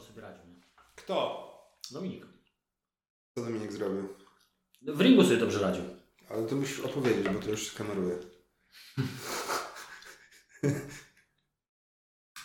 [0.00, 0.44] dobrze sobie radził.
[0.46, 0.60] Nie?
[0.96, 1.46] Kto?
[1.90, 2.26] Dominik.
[3.34, 4.08] Co Dominik zrobił?
[4.82, 5.84] W ringu sobie dobrze radził.
[6.30, 8.18] Ale to musisz opowiedzieć, bo to już kameruje.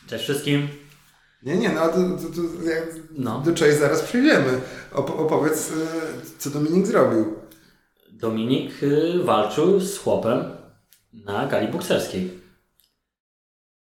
[0.08, 0.68] Cześć wszystkim.
[1.44, 2.42] Nie, nie, no a to, to, to
[3.12, 3.40] No.
[3.42, 4.62] do czegoś zaraz przejdziemy.
[4.92, 5.76] Op- opowiedz, y,
[6.40, 7.40] co Dominik zrobił.
[8.12, 10.58] Dominik y, walczył z chłopem
[11.14, 12.40] na gali bokserskiej.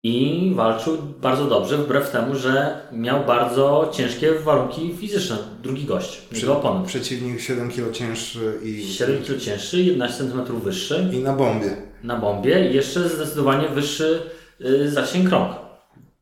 [0.03, 5.39] I walczył bardzo dobrze, wbrew temu, że miał bardzo ciężkie warunki fizyczne.
[5.63, 6.87] Drugi gość, jego oponent.
[6.87, 11.71] Przeciwnik 7 kg cięższy i, 7 kg cięższy, 11 cm wyższy i na bombie.
[12.05, 14.23] na bombie i jeszcze zdecydowanie wyższy
[14.61, 15.53] y, zasięg rąk.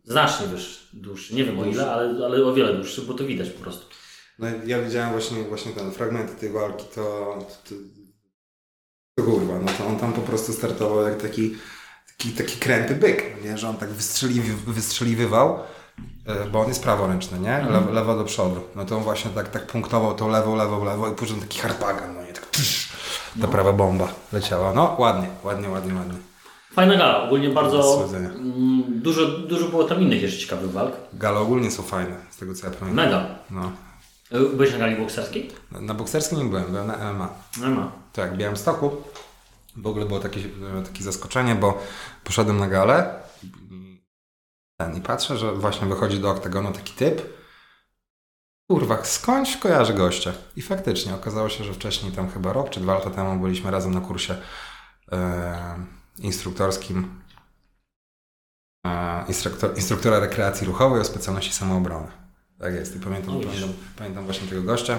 [0.05, 1.34] Znacznie wyższy, dłuższy.
[1.34, 3.86] Nie wiem o ile, ale, ale o wiele dłuższy, bo to widać po prostu.
[4.38, 7.38] No ja widziałem właśnie, właśnie ten fragment tej walki, to,
[7.69, 7.74] to,
[9.16, 11.55] to kurwa, no to on tam po prostu startował jak taki,
[12.18, 13.58] taki, taki krępy byk, nie?
[13.58, 15.58] że on tak wystrzeliwi, wystrzeliwywał,
[16.27, 17.66] e, bo on jest praworęczny, nie?
[17.70, 18.60] Lewo, lewo do przodu.
[18.77, 22.14] No to on właśnie tak, tak punktował tą lewą, lewą, lewą i później taki harpagan,
[22.14, 22.33] no nie?
[22.33, 22.89] Tak tysz,
[23.41, 24.72] ta prawa bomba leciała.
[24.74, 26.14] No ładnie, ładnie, ładnie, ładnie.
[26.72, 30.92] Fajna gala, ogólnie bardzo mm, dużo, dużo było tam innych jeszcze ciekawych walk.
[31.12, 33.05] Gale ogólnie są fajne, z tego co ja pamiętam.
[33.05, 33.27] Mega.
[33.50, 33.72] No.
[34.33, 35.50] Y, Byłeś na gali bokserskiej?
[35.72, 37.28] Na, na bokserskim nie byłem, byłem na MMA.
[37.61, 37.92] Nie ma.
[38.12, 38.91] Tak, w Białymstoku.
[39.82, 40.40] W ogóle było takie,
[40.86, 41.82] takie zaskoczenie, bo
[42.24, 43.22] poszedłem na galę
[44.96, 47.38] i, patrzę, że właśnie wychodzi do oktagonu taki typ.
[48.70, 50.32] Kurwa, skądś kojarzy gościa.
[50.56, 53.94] I faktycznie okazało się, że wcześniej, tam chyba rok czy dwa lata temu, byliśmy razem
[53.94, 54.36] na kursie
[55.12, 55.84] e,
[56.18, 57.20] instruktorskim
[58.86, 62.08] e, instruktor, instruktora rekreacji ruchowej o specjalności samoobrony.
[62.58, 62.96] Tak jest.
[62.96, 64.98] I pamiętam, pamiętam, pamiętam właśnie tego gościa.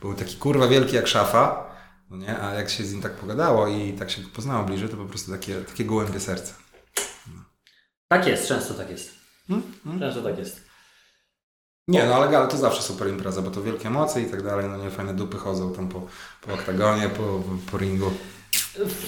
[0.00, 1.73] Był taki kurwa wielki jak szafa.
[2.10, 2.40] No nie?
[2.40, 5.32] A jak się z nim tak pogadało i tak się poznało bliżej, to po prostu
[5.32, 6.54] takie, takie gołębie serce.
[8.08, 9.14] Tak jest, często tak jest.
[9.48, 9.72] Hmm?
[9.84, 10.00] Hmm?
[10.00, 10.64] Często tak jest.
[11.88, 14.66] Nie, no ale gala to zawsze super impreza, bo to wielkie moce i tak dalej,
[14.68, 16.02] no nie, fajne dupy chodzą tam po,
[16.42, 18.10] po oktagonie, po, po ringu.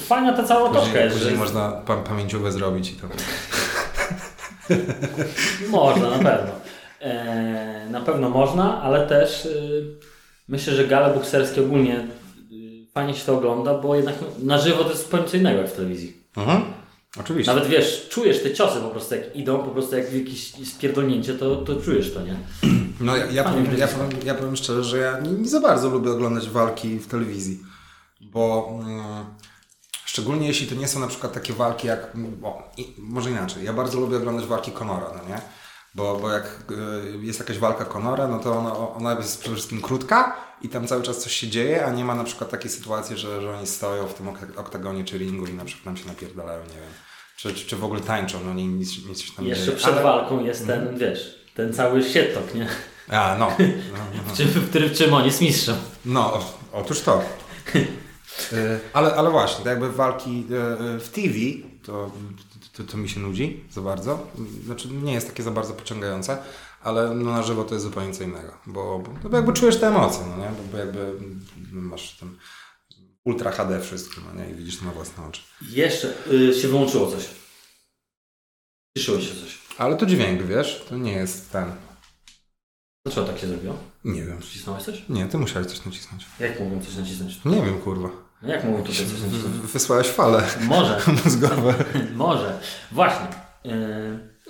[0.07, 3.09] Fajna ta cała otoczka Później, jest, później że można pa, pamięciówę zrobić i to.
[5.79, 6.53] można na pewno.
[7.01, 9.99] E, na pewno można, ale też y,
[10.49, 12.09] myślę, że gale bokserskie ogólnie
[12.97, 15.77] fajnie się to ogląda, bo jednak na żywo to jest zupełnie co innego jak w
[15.77, 16.17] telewizji.
[16.37, 16.63] Mhm.
[17.21, 17.55] Oczywiście.
[17.55, 21.57] Nawet wiesz, czujesz te ciosy po prostu jak idą, po prostu jak jakieś spierdolnięcie, to,
[21.57, 22.37] to czujesz to, nie?
[23.01, 25.91] No ja, ja, powiem, ja, powiem, ja powiem szczerze, że ja nie, nie za bardzo
[25.91, 27.61] lubię oglądać walki w telewizji,
[28.21, 29.25] bo mm,
[30.05, 33.73] szczególnie jeśli to nie są na przykład takie walki jak, o, i, może inaczej, ja
[33.73, 35.41] bardzo lubię oglądać walki Conora, no nie?
[35.97, 39.81] Bo, bo jak y, jest jakaś walka Conora, no to ona, ona jest przede wszystkim
[39.83, 43.17] krótka i tam cały czas coś się dzieje, a nie ma na przykład takiej sytuacji,
[43.17, 46.07] że, że oni stoją w tym ok- oktagonie czy ringu i na przykład tam się
[46.09, 46.93] napierdalają, nie wiem.
[47.37, 49.77] Czy, czy, czy w ogóle tańczą, no nie, nic, nic się tam jeszcze dzieje.
[49.77, 52.69] przed Ale- walką jest ten, wiesz, ten cały sietok, nie?
[53.09, 53.47] A, no.
[53.93, 54.35] no, no.
[54.35, 55.77] W czym, w którym, w czym on jest mistrzem.
[56.05, 57.23] No, o- otóż to.
[58.53, 61.35] Y, ale, ale właśnie, to jakby walki y, w TV,
[61.87, 62.11] to,
[62.77, 64.27] to, to mi się nudzi za bardzo.
[64.65, 66.39] Znaczy nie jest takie za bardzo pociągające,
[66.83, 68.53] ale no, na żywo to jest zupełnie co innego.
[68.67, 70.51] Bo, bo, no, bo jakby czujesz te emocje, no nie?
[70.51, 71.13] Bo, bo jakby
[71.73, 72.37] masz ten
[73.25, 74.51] ultra HD wszystko, no nie?
[74.51, 75.43] I widzisz to na własne oczy.
[75.71, 77.29] Jeszcze y, się wyłączyło coś.
[78.99, 79.59] Cieszyło się coś.
[79.79, 80.85] Ale to dźwięk, wiesz?
[80.89, 81.73] To nie jest ten...
[83.07, 83.79] Dlaczego tak się zrobiło?
[84.05, 84.39] Nie wiem.
[84.39, 85.05] Przycisnąłeś coś?
[85.09, 86.27] Nie, ty musiałeś coś nacisnąć.
[86.41, 87.45] Jak mogłem coś nacisnąć?
[87.45, 88.26] Nie wiem, kurwa.
[88.43, 89.35] No jak coś nacisnąć?
[89.35, 91.75] W- Wysłałeś fale Może, mózgowe.
[92.15, 92.61] może.
[92.93, 93.27] Właśnie.
[93.65, 93.73] Yy,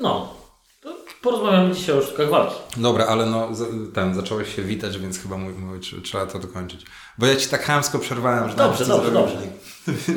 [0.01, 0.35] no.
[0.81, 2.55] To porozmawiamy dzisiaj o sztukach walki.
[2.77, 3.49] Dobra, ale no
[3.95, 6.87] ten, zacząłeś się witać, więc chyba tr- trzeba to dokończyć.
[7.19, 9.37] Bo ja ci tak chamsko przerwałem, że Dobrze, dobrze, dobrze.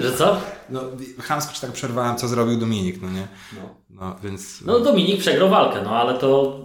[0.01, 0.37] Że co?
[0.69, 0.81] No
[1.21, 3.27] chamsko ci tak przerwałem, co zrobił Dominik, no nie?
[3.53, 3.75] No.
[3.89, 4.61] No więc...
[4.61, 6.59] no Dominik przegrał walkę, no ale to...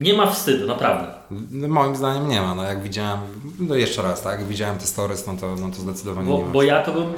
[0.00, 1.21] Nie ma wstydu, naprawdę.
[1.50, 3.20] No, moim zdaniem nie ma, no jak widziałem,
[3.60, 6.44] no jeszcze raz, tak, jak widziałem te stories, no to, no to zdecydowanie Bo, nie
[6.44, 6.50] ma.
[6.50, 7.12] bo ja to bym...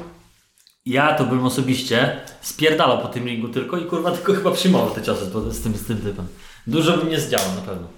[0.87, 5.03] Ja to bym osobiście spierdalał po tym ringu tylko i kurwa tylko chyba przyjmował te
[5.03, 6.27] ciosy z, tym, z tym typem.
[6.67, 7.89] Dużo bym nie zdziałał na pewno.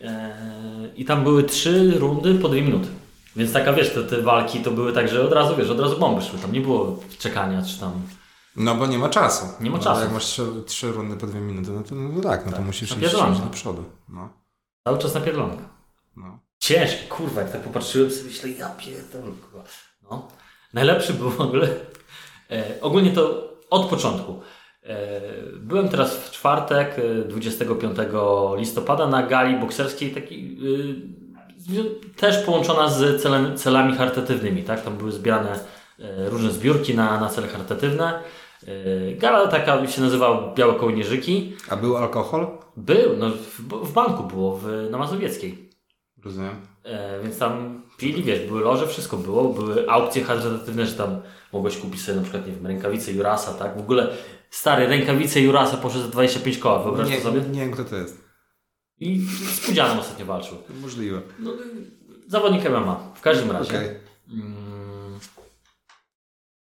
[0.00, 2.88] Eee, I tam były trzy rundy po dwie minuty.
[3.36, 5.98] Więc taka wiesz, te, te walki to były tak, że od razu wiesz, od razu
[5.98, 6.38] bomby szły.
[6.38, 7.92] Tam nie było czekania czy tam.
[8.56, 9.46] No bo nie ma czasu.
[9.60, 10.00] Nie ma no, czasu.
[10.00, 12.66] Jak masz trzy, trzy rundy po dwie minuty, no to no tak, no to Tak,
[12.66, 13.32] musisz iść, napierdolone.
[13.32, 13.84] iść do przodu.
[14.08, 14.28] No,
[14.84, 15.68] Cały czas napierdolonka.
[16.16, 16.38] no.
[16.58, 19.64] Ciężkie, kurwa, jak tak popatrzyłem sobie, myślę, ja pierdolę, kurwa.
[20.10, 20.28] No.
[20.74, 21.68] Najlepszy był w ogóle,
[22.50, 24.40] e, ogólnie to od początku.
[24.82, 25.20] E,
[25.56, 30.58] byłem teraz w czwartek, e, 25 listopada na gali bokserskiej, takiej,
[31.78, 34.82] e, też połączona z celem, celami charytatywnymi, tak?
[34.84, 35.50] Tam były zbierane
[35.98, 38.22] e, różne zbiórki na, na cele charytatywne.
[38.66, 41.56] Yy, Gala taka się nazywała Białe Kołnierzyki.
[41.68, 42.46] A był alkohol?
[42.76, 45.70] Był, no w, w banku było, w, na Mazowieckiej.
[46.24, 46.56] Rozumiem.
[46.84, 51.20] E, więc tam pili, wiesz, były loże, wszystko było, były aukcje charytatywne, że tam
[51.52, 53.76] mogłeś kupić sobie na przykład, nie wiem, rękawice Jurasa, tak?
[53.76, 54.08] W ogóle
[54.50, 57.40] stary, rękawice Jurasa poszły za 25 koła, wyobraź nie, to sobie?
[57.40, 58.24] Nie wiem kto to jest.
[59.00, 59.20] I
[59.52, 60.58] z Pudzianem ostatnio walczył.
[60.82, 61.20] Możliwe.
[61.38, 61.52] No,
[62.26, 63.76] zawodnik MMA, w każdym razie.
[63.76, 63.88] Okej.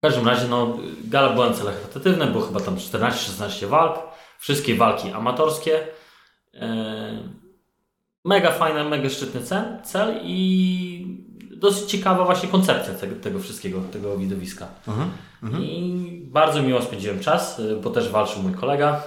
[0.04, 4.00] W każdym razie, no, gala była na celach charytatywne, było chyba tam 14-16 walk,
[4.40, 5.88] wszystkie walki amatorskie.
[6.54, 7.30] E,
[8.26, 11.24] mega fajny, mega szczytny cel, cel i
[11.58, 14.68] dosyć ciekawa właśnie koncepcja tego, tego wszystkiego, tego widowiska.
[14.88, 15.64] Mhm.
[15.64, 19.04] I bardzo miło spędziłem czas, y, bo też walczył mój kolega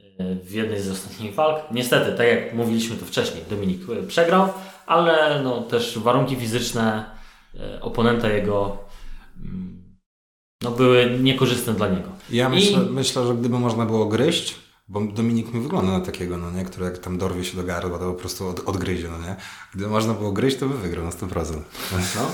[0.00, 1.62] y, w jednej z ostatnich walk.
[1.70, 4.48] Niestety, tak jak mówiliśmy to wcześniej, Dominik przegrał,
[4.86, 7.04] ale no, też warunki fizyczne
[7.80, 8.76] oponenta jego
[9.36, 9.77] mm,
[10.62, 12.08] no, były niekorzystne dla niego.
[12.30, 14.54] Ja myślę, I- myślę, że gdyby można było gryźć,
[14.88, 17.98] bo Dominik mi wygląda na takiego, no nie, który jak tam dorwie się do gardła,
[17.98, 19.36] to po prostu od, odgryzie, no nie.
[19.74, 21.60] Gdyby można było gryźć, to by wygrał na 100%.
[22.16, 22.30] No.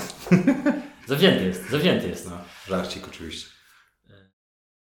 [1.07, 2.29] zawzięty jest, zawzięty jest.
[2.29, 2.37] No,
[2.67, 3.49] żarcik oczywiście.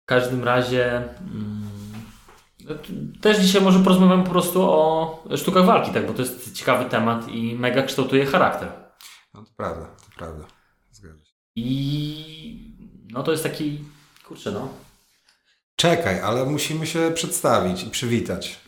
[0.02, 1.68] W każdym razie mm,
[3.20, 7.28] też dzisiaj może porozmawiamy po prostu o sztukach walki, tak, bo to jest ciekawy temat
[7.28, 8.72] i mega kształtuje charakter.
[9.34, 10.44] No to prawda, to prawda.
[10.90, 11.32] Zgadza się.
[11.56, 12.61] I
[13.12, 13.84] no to jest taki,
[14.28, 14.68] kurczę no,
[15.76, 18.60] Czekaj, ale musimy się przedstawić i przywitać.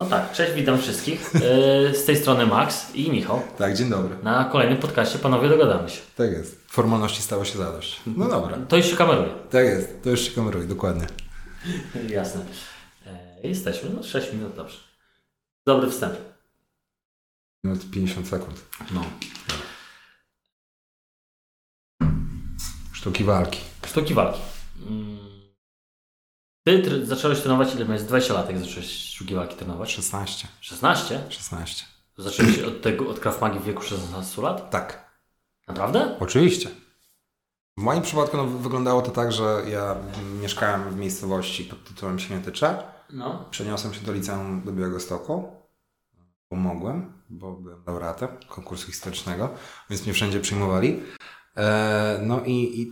[0.00, 1.30] no tak, cześć, witam wszystkich.
[1.34, 3.42] Yy, z tej strony Max i Michał.
[3.58, 4.16] Tak, dzień dobry.
[4.22, 6.00] Na kolejnym podcaście panowie dogadamy się.
[6.16, 6.64] Tak jest.
[6.68, 8.00] Formalności stało się zadość.
[8.06, 8.58] No dobra.
[8.68, 9.28] To już się kameruje.
[9.50, 10.02] Tak jest.
[10.02, 11.06] To już się kameruje, dokładnie.
[12.08, 12.40] Jasne.
[13.06, 14.78] E, jesteśmy, no 6 minut, dobrze.
[15.66, 16.14] Dobry wstęp.
[17.64, 18.60] Minut 50 sekund.
[18.94, 19.04] No.
[23.02, 23.60] Sztuki walki.
[23.86, 24.40] Sztuki walki.
[24.88, 25.18] Mm.
[26.66, 28.02] Ty zacząłeś trenować, ile miałeś?
[28.02, 29.92] 20 lat, jak zacząłeś sztuki walki trenować?
[29.92, 30.48] 16.
[30.60, 31.20] 16?
[31.28, 31.84] 16.
[32.18, 34.70] Zacząłeś od tego, od Krav Magi w wieku 16 lat?
[34.70, 35.10] Tak.
[35.68, 36.16] Naprawdę?
[36.20, 36.68] Oczywiście.
[37.76, 39.96] W moim przypadku no, wyglądało to tak, że ja
[40.40, 42.82] mieszkałem w miejscowości pod tytułem Śmiętycze.
[43.10, 43.44] No.
[43.50, 45.52] Przeniosłem się do liceum do Białegostoku.
[46.48, 49.50] Pomogłem, bo byłem laureatem konkursu historycznego,
[49.90, 51.02] więc mnie wszędzie przyjmowali.
[51.56, 52.90] E, no i, i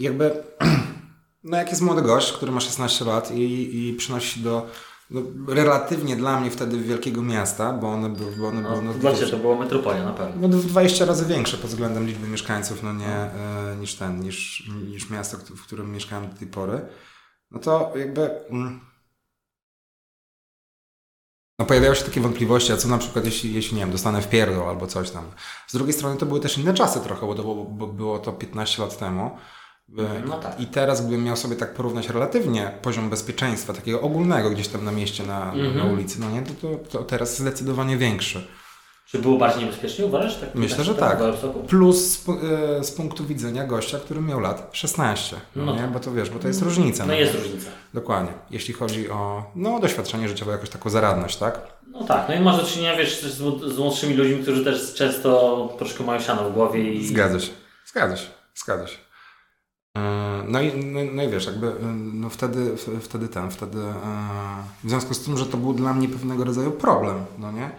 [0.00, 0.42] jakby,
[1.44, 4.66] no jak jest młody gość, który ma 16 lat i, i przynosi się do
[5.10, 8.94] no, relatywnie dla mnie wtedy wielkiego miasta, bo one były, bo one no były no,
[8.94, 10.48] dla Ciebie to była metropolia na pewno.
[10.48, 15.10] no, 20 razy większe pod względem liczby mieszkańców, no nie, e, niż ten, niż, niż
[15.10, 16.80] miasto, w którym mieszkałem do tej pory.
[17.50, 18.30] No to jakby.
[18.50, 18.91] Mm,
[21.62, 24.28] no pojawiały się takie wątpliwości, a co na przykład jeśli, jeśli nie wiem, dostanę w
[24.28, 25.24] pierdol albo coś tam.
[25.68, 28.32] Z drugiej strony to były też inne czasy trochę, bo, to, było- bo było to
[28.32, 29.30] 15 lat temu.
[29.98, 30.60] E, No tak.
[30.60, 34.92] I teraz gdybym miał sobie tak porównać relatywnie poziom bezpieczeństwa, takiego ogólnego gdzieś tam na
[34.92, 35.92] mieście, na, na Mhm.
[35.92, 38.46] ulicy, no nie, to, to, to teraz zdecydowanie większy.
[39.12, 40.36] Czy było bardziej niebezpiecznie, uważasz?
[40.36, 41.18] Tak, Myślę, że tak.
[41.18, 41.34] tak.
[41.68, 45.36] Plus z, e, z punktu widzenia gościa, który miał lat 16.
[45.56, 45.78] No, No nie?
[45.78, 45.92] tak.
[45.92, 47.06] Bo to wiesz, bo to jest różnica.
[47.06, 47.70] No jest różnica.
[47.94, 48.32] Dokładnie.
[48.50, 51.60] Jeśli chodzi o no, doświadczenie życiowe, jakąś taką zaradność, tak?
[51.90, 53.36] No tak, no i masz do czynienia, wiesz, z,
[53.74, 57.06] z młodszymi ludźmi, którzy też często troszkę mają siano w głowie i...
[57.06, 57.52] Zgadza się.
[57.86, 58.28] Zgadza się.
[58.54, 58.98] Zgadza się.
[59.98, 61.72] E, No i, no, no i wiesz, jakby e,
[62.14, 63.78] no wtedy, wtedy ten, wtedy
[64.84, 67.70] w związku z tym, że to był dla mnie pewnego rodzaju problem, no nie?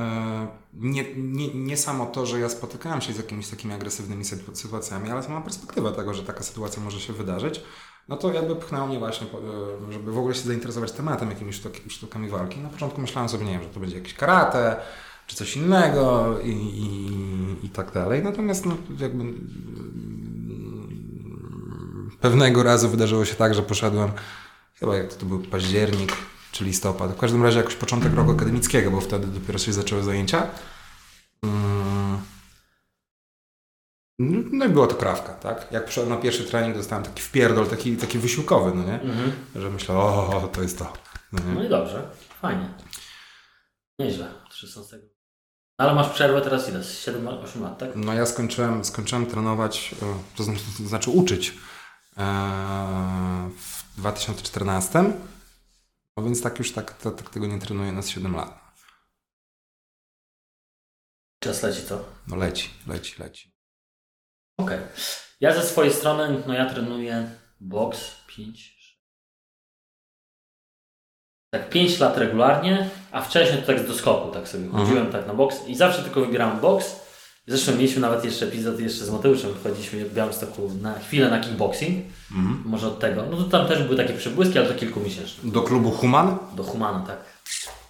[0.00, 4.54] E, Nie, nie, nie samo to, że ja spotykałem się z jakimiś takimi agresywnymi sytu-
[4.54, 7.60] sytuacjami, ale sama perspektywa tego, że taka sytuacja może się wydarzyć,
[8.08, 11.72] no to jakby pchnęło mnie właśnie, e, żeby w ogóle się zainteresować tematem jakimiś sztuk,
[11.88, 12.60] sztukami walki.
[12.60, 14.76] Na początku myślałem sobie, nie wiem, że to będzie jakieś karate,
[15.26, 18.22] czy coś innego i, i, i tak dalej.
[18.22, 19.36] Natomiast no, jakby mm,
[22.20, 24.10] pewnego razu wydarzyło się tak, że poszedłem,
[24.74, 26.12] chyba jak to był październik
[26.52, 30.46] czy listopad, w każdym razie jakoś początek roku akademickiego, bo wtedy dopiero się zaczęły zajęcia.
[31.42, 32.20] Mm.
[34.52, 35.68] No i była to krawka, tak?
[35.70, 39.00] Jak przyszedłem na pierwszy trening, dostałem taki wpierdol, taki, taki wysiłkowy, no nie?
[39.00, 39.32] Mhm.
[39.56, 40.92] Że myślę, o, to jest to.
[41.32, 41.40] No?
[41.54, 42.74] No i dobrze, fajnie.
[43.98, 44.98] Nieźle, od 16.
[45.78, 46.84] Ale masz przerwę teraz ile?
[46.84, 47.90] Z 7-8 lat, tak?
[47.94, 51.54] No ja skończyłem, skończyłem trenować, e, to znaczy, to znaczy uczyć
[52.16, 52.22] e,
[53.56, 55.12] w 2014.
[56.20, 58.60] No więc tak już tak, tak, tak tego nie trenuję na 7 lat.
[61.42, 62.04] Czas leci co?
[62.26, 63.52] No leci, leci, leci.
[64.58, 64.78] Okej.
[65.40, 68.80] Ja ze swojej strony, no ja trenuję boks 5.
[71.54, 74.84] Tak 5 lat regularnie, a wcześniej to tak do skoku tak sobie Mhm.
[74.84, 77.00] chodziłem tak na boks i zawsze tylko wybierałem boks
[77.50, 82.04] Zresztą mieliśmy nawet jeszcze epizod jeszcze z Mateuszem, wchodziliśmy w Białymstoku na chwilę na kickboxing,
[82.64, 83.22] może od tego.
[83.30, 85.50] No to tam też były takie przebłyski, ale to kilkumiesięczne.
[85.50, 86.36] Do klubu Human?
[86.56, 87.16] Do Humana, tak.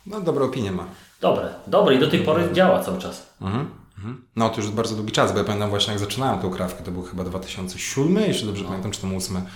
[0.06, 0.86] No, dobre opinie ma.
[1.20, 3.34] Dobre, dobre i do tej pory działa cały czas.
[3.40, 3.66] Mhm.
[3.96, 4.24] mhm.
[4.36, 6.90] No to już bardzo długi czas, bo ja pamiętam właśnie jak zaczynałem tą krawkę, to
[6.90, 9.46] był chyba 2007, jeśli dobrze pamiętam, czy to 2008.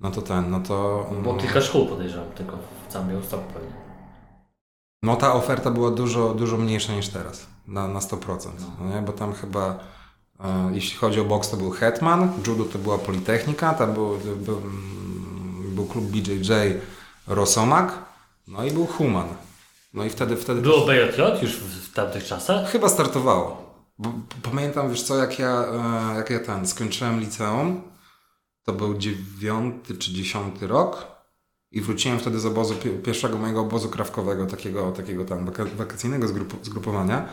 [0.00, 1.06] No to ten, no to...
[1.22, 3.72] Było kilka szkół podejrzewam, tylko w całym Białymstoku pewnie.
[5.02, 8.48] No ta oferta była dużo, dużo mniejsza niż teraz, na, na 100%,
[8.80, 8.94] no.
[8.94, 9.02] nie?
[9.02, 9.78] bo tam chyba,
[10.40, 14.56] e, jeśli chodzi o boks, to był Hetman, judo to była Politechnika, tam był, był,
[14.56, 16.52] mm, był klub BJJ
[17.26, 17.98] Rosomak,
[18.48, 19.28] no i był Human.
[19.94, 22.70] No i wtedy, wtedy Było BJJ już w, w tamtych czasach?
[22.70, 23.74] chyba startowało.
[23.98, 24.12] Bo,
[24.42, 25.64] pamiętam, wiesz co, jak ja,
[26.12, 27.82] e, jak ja ten, skończyłem liceum,
[28.64, 31.19] to był dziewiąty czy dziesiąty rok
[31.72, 36.28] i wróciłem wtedy z obozu, pi- pierwszego mojego obozu krawkowego, takiego, takiego tam waka- wakacyjnego
[36.28, 37.28] zgrup, zgrupowania,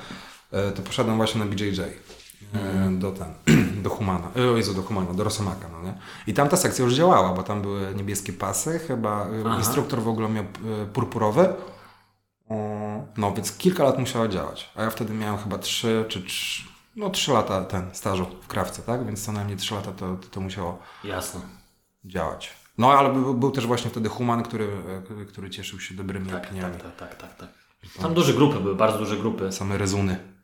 [0.51, 1.79] e, to poszedłem właśnie na BJJ.
[1.81, 3.33] e, Do ten,
[3.83, 5.97] do Humana, e, o Jezu, do Humana, do Rosomaka, no nie?
[6.27, 9.57] I tam ta sekcja już działała, bo tam były niebieskie pasy, chyba Aha.
[9.57, 10.43] instruktor w ogóle miał
[10.93, 11.53] purpurowy,
[13.17, 14.69] no, więc kilka lat musiała działać.
[14.75, 16.63] A ja wtedy miałem chyba 3 czy 3,
[16.95, 19.05] no 3 lata ten stażu w krawce, tak?
[19.05, 21.41] Więc co najmniej 3 lata to, to, to musiało Jasno.
[22.05, 22.53] działać.
[22.77, 24.67] No, ale był, był też właśnie wtedy Human, który,
[25.21, 26.73] e, który cieszył się dobrymi Tak, opiniami.
[26.73, 27.49] tak, tak, tak, tak, tak.
[28.01, 29.51] Tam duże grupy były, bardzo duże grupy.
[29.51, 30.37] Same rezuny.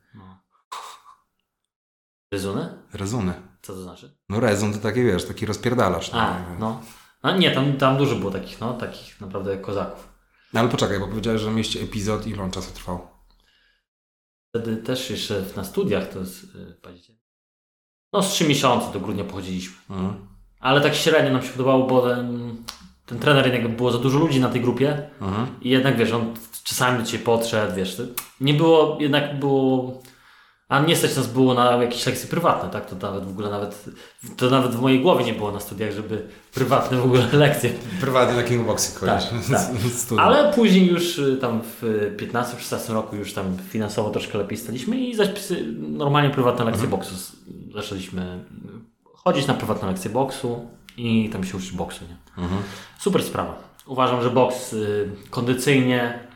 [2.34, 2.70] Ryzuny?
[2.94, 3.34] Rezuny.
[3.62, 4.18] Co to znaczy?
[4.30, 6.12] No rezun to taki, wiesz, taki rozpierdalasz.
[6.12, 6.20] no.
[6.22, 6.82] A, no.
[7.22, 10.08] A nie, tam, tam dużo było takich, no, takich naprawdę kozaków.
[10.54, 13.08] No, ale poczekaj, bo powiedziałeś, że mieście epizod, ile on czasu trwał?
[14.50, 17.24] Wtedy też jeszcze na studiach to jest yy, październik.
[18.14, 19.76] No z trzy miesiące do grudnia pochodziliśmy.
[19.90, 20.28] Mhm.
[20.64, 22.56] Ale tak średnio nam się podobało, bo ten,
[23.06, 25.48] ten trener jednak było za dużo ludzi na tej grupie Mhm.
[25.62, 28.02] i jednak wiesz, on czasami do Ciebie podszedł, wiesz,
[28.42, 30.02] nie było, jednak było,
[30.70, 33.86] a nie stać nas było na jakieś lekcje prywatne, tak, to nawet w ogóle nawet,
[34.38, 37.70] to nawet w mojej głowie nie było na studiach, żeby prywatne w ogóle lekcje
[38.02, 39.30] Prywatnie na Kingboxie kojarzysz.
[39.52, 40.20] tak.
[40.26, 45.16] Ale później już y, tam w 15-16 roku już tam finansowo troszkę lepiej staliśmy i
[45.16, 47.16] zapisy, normalnie prywatne lekcje boksu.
[47.16, 47.32] z-
[47.74, 48.44] Zaczęliśmy
[49.24, 52.06] chodzić na prywatne lekcje boksu i tam się uczyć boksu.
[52.06, 52.48] Nie?
[53.00, 53.58] Super sprawa.
[53.86, 56.28] Uważam, że boks y, kondycyjnie,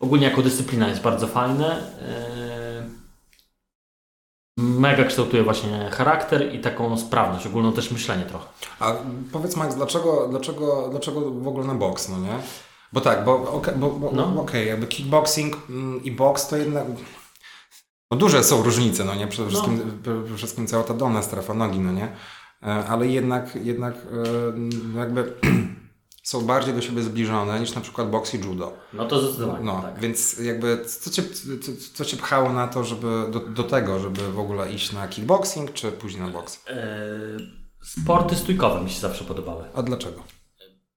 [0.00, 1.66] ogólnie jako dyscyplina jest bardzo fajny.
[1.76, 1.82] Y,
[4.56, 8.46] mega kształtuje właśnie charakter i taką sprawność, ogólną też myślenie trochę.
[8.80, 8.92] A
[9.32, 12.38] powiedz Max, dlaczego, dlaczego, dlaczego w ogóle na boks, no nie?
[12.92, 14.42] Bo tak, bo, oka- bo, bo No.
[14.42, 16.84] okej, jakby kickboxing mm, i boks to jednak...
[18.12, 19.26] No duże są różnice, no nie?
[19.26, 22.16] Przede wszystkim, przede wszystkim cała ta dolna strefa nogi, no nie?
[22.62, 25.34] E, Ale jednak, jednak e, jakby
[26.22, 28.72] są bardziej do siebie zbliżone niż na przykład boks i judo.
[28.92, 29.64] No to zdecydowanie.
[29.64, 30.00] No, tak.
[30.00, 31.22] więc jakby co cię,
[31.62, 35.08] co, co cię pchało na to, żeby do, do tego, żeby w ogóle iść na
[35.08, 36.64] kickboxing, czy później na boks?
[36.68, 36.86] E,
[37.82, 39.64] sporty stójkowe mi się zawsze podobały.
[39.74, 40.22] A dlaczego?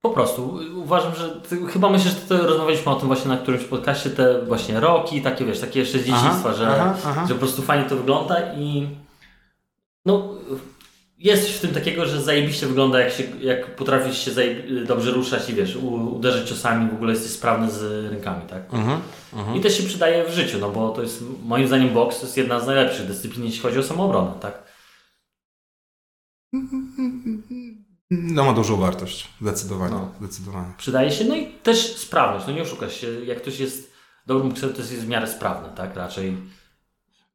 [0.05, 3.63] Po prostu uważam, że ty, chyba myślę, że to rozmawialiśmy o tym właśnie na którymś
[3.63, 7.25] podcaście, te właśnie roki, takie wiesz, takie jeszcze z dzieciństwa, Aha, że, aha, aha.
[7.27, 8.87] że po prostu fajnie to wygląda i
[10.05, 10.29] no
[11.17, 14.31] jest coś w tym takiego, że zajebiście wygląda jak, się, jak potrafisz się
[14.87, 18.73] dobrze ruszać i wiesz, u, uderzyć ciosami, w ogóle jesteś sprawny z rękami, tak?
[18.73, 19.01] Mhm.
[19.55, 22.37] I też się przydaje w życiu, no bo to jest moim zdaniem boks to jest
[22.37, 24.63] jedna z najlepszych dyscyplin, jeśli chodzi o samoobronę, tak?
[28.11, 29.93] No ma dużą wartość, zdecydowanie.
[29.93, 30.11] No.
[30.19, 30.73] zdecydowanie.
[30.77, 33.91] Przydaje się, no i też sprawność, no nie oszukasz się, jak ktoś jest
[34.27, 35.95] dobrym bokserem, to jest w miarę sprawny, tak?
[35.95, 36.37] Raczej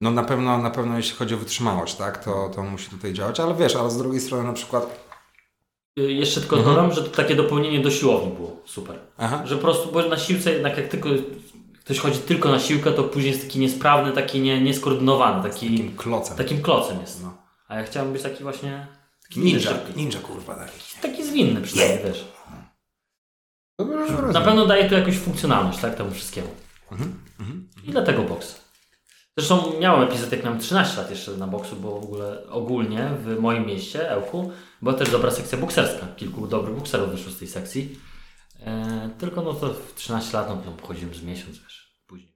[0.00, 3.40] No na pewno, na pewno jeśli chodzi o wytrzymałość, tak, to, to musi tutaj działać,
[3.40, 5.04] ale wiesz, ale z drugiej strony na przykład...
[5.98, 8.98] Y, Jeszcze tylko dodam, że to takie dopełnienie do siłowni było super.
[9.18, 9.42] Aha.
[9.46, 11.08] Że po prostu, bo na siłce jednak jak tylko
[11.84, 15.96] ktoś chodzi tylko na siłkę, to później jest taki niesprawny, taki nie, nieskoordynowany, taki, Takim
[15.96, 16.36] klocem.
[16.36, 17.22] takim klocem jest.
[17.22, 17.34] No.
[17.68, 18.86] A ja chciałem być taki właśnie
[19.36, 20.80] ninja, ninja kurwa taki.
[21.02, 22.24] Taki zwinny przynajmniej, wiesz.
[23.78, 24.42] Dobrze, że Na rozumiem.
[24.44, 26.48] pewno daje to jakąś funkcjonalność, tak, temu wszystkiemu.
[26.92, 27.68] Mhm, mhm.
[27.84, 28.60] I dlatego boks.
[29.36, 33.38] Zresztą miałem epizod, jak miałem 13 lat jeszcze na boksu, bo w ogóle ogólnie w
[33.38, 36.06] moim mieście, Ełku, była też dobra sekcja bokserska.
[36.16, 37.98] Kilku dobrych bokserów wyszło z tej sekcji.
[38.66, 42.34] E, tylko no to w 13 lat, no to chodziłem z miesiąc, wiesz, później.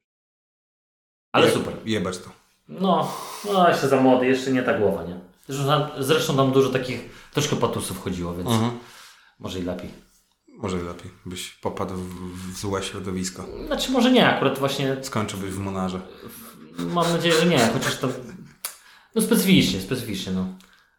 [1.32, 1.74] Ale Je- super.
[1.84, 2.30] Jebać to.
[2.68, 3.12] No,
[3.52, 5.20] no jeszcze za młody, jeszcze nie ta głowa, nie?
[5.48, 7.00] Zresztą tam, zresztą tam dużo takich,
[7.32, 8.78] troszkę patusów chodziło, więc Mhm.
[9.38, 9.90] może i lepiej.
[10.48, 13.44] Może lepiej, byś popadł w, w złe środowisko.
[13.66, 16.00] Znaczy może nie, akurat właśnie Skończyłbyś w monarze.
[16.78, 18.08] Mam nadzieję, że nie, chociaż to.
[19.14, 20.46] No specyficznie, specyficznie, no.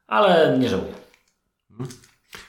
[0.08, 0.94] Ale nie żałuję.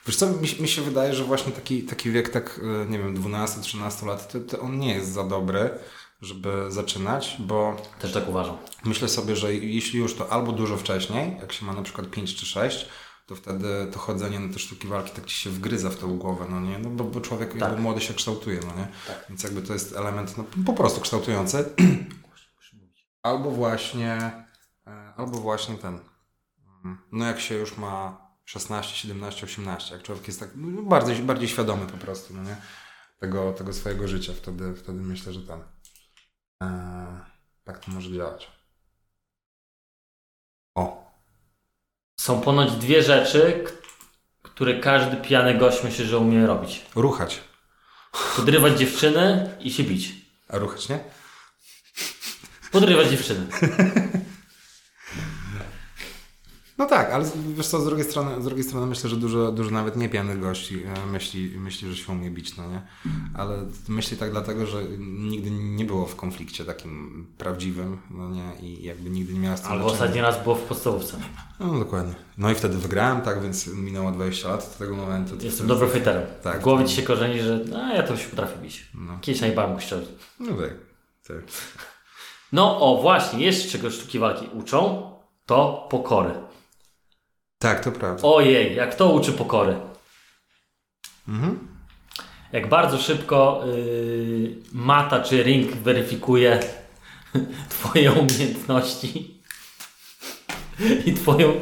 [0.06, 3.22] Wiesz co, mi, mi się wydaje, że właśnie taki, taki wiek, tak, e, nie wiem,
[3.22, 5.70] 12-13 lat, to, to on nie jest za dobry,
[6.20, 8.56] żeby zaczynać, bo Też tak uważam.
[8.84, 12.34] myślę sobie, że jeśli już to albo dużo wcześniej, jak się ma na przykład 5
[12.36, 12.88] czy 6,
[13.26, 16.46] to wtedy to chodzenie na te sztuki walki tak ci się wgryza w tą głowę,
[16.50, 16.78] no nie?
[16.78, 17.78] No bo, bo człowiek Tak.
[17.78, 18.88] młody się kształtuje, no nie?
[19.06, 19.26] Tak.
[19.28, 21.64] Więc jakby to jest element no, po prostu kształtujący.
[23.22, 24.12] Albo właśnie,
[24.86, 25.98] e, albo właśnie ten,
[27.12, 31.48] no jak się już ma 16, 17, 18, jak człowiek jest tak no, bardziej, bardziej
[31.48, 32.56] świadomy po prostu, no nie?
[33.20, 35.64] Tego, tego swojego życia, wtedy, wtedy myślę, że ten, e,
[37.64, 38.50] tak to może działać.
[40.74, 41.12] O,
[42.20, 43.64] Są ponoć dwie rzeczy,
[44.42, 46.86] które każdy pijany gość myśli, że umie robić.
[46.94, 47.40] ruchać.
[48.36, 50.12] Podrywać dziewczyny i się bić.
[50.48, 50.98] A ruchać nie?
[52.72, 53.46] Podrywać dziewczyny.
[56.78, 57.24] No tak, ale
[57.56, 60.82] wiesz co, z drugiej strony, z drugiej strony myślę, że dużo, dużo nawet niepijanych gości
[60.84, 62.82] e, myśli, myśli, że się umie bić, no nie?
[63.34, 63.56] Ale
[63.88, 68.52] myśli tak dlatego, że nigdy nie było w konflikcie takim prawdziwym, no nie?
[68.60, 71.16] I jakby nigdy nie miała z tym Albo do ostatni raz było w podstawówce.
[71.60, 72.14] No dokładnie.
[72.38, 75.36] No i wtedy wygrałem, tak, więc minęło 20 lat od tego momentu.
[75.40, 76.22] Jestem dobrym fighterem.
[76.42, 76.60] Tak.
[76.60, 78.86] W głowie ci się korzeni, że a, ja to się potrafię bić.
[78.94, 80.02] No, Kiedyś najbałem kościoły.
[80.40, 80.74] no tak.
[81.28, 81.42] tak.
[82.52, 85.10] No o, właśnie, jeszcze czego sztuki walki uczą,
[85.46, 86.30] to pokory.
[87.58, 88.28] Tak, to prawda.
[88.28, 89.76] Ojej, jak to uczy pokory.
[91.28, 91.68] Mhm.
[92.52, 96.60] Jak bardzo szybko yy, mata czy ring weryfikuje
[97.68, 99.40] Twoje umiejętności
[101.06, 101.52] i twoją,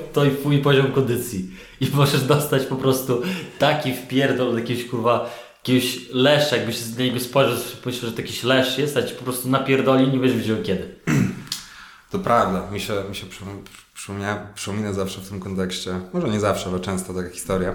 [0.40, 1.50] twój poziom kondycji.
[1.80, 3.22] I możesz dostać po prostu
[3.58, 8.42] taki wpierdol od jakiegoś kurwa, jakiegoś lesza, jakbyś z niego spojrzał, myślę, że to jakiś
[8.42, 10.94] lesz jest, a ci po prostu napierdoli i nie wiesz wiedział kiedy.
[12.10, 13.26] To prawda, mi się, mi się
[13.94, 17.74] przypomina, przypomina, zawsze w tym kontekście, może nie zawsze, ale często taka historia.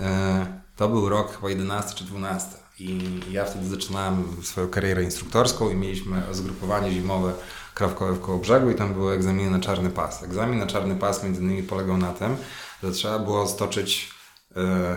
[0.00, 2.48] E, to był rok chyba 11 czy 12
[2.78, 7.32] i ja wtedy zaczynałem swoją karierę instruktorską i mieliśmy zgrupowanie zimowe
[7.74, 10.22] krawkowe w Kołobrzegu i tam były egzaminy na czarny pas.
[10.22, 12.36] Egzamin na czarny pas między innymi polegał na tym,
[12.82, 14.10] że trzeba było stoczyć
[14.56, 14.96] e,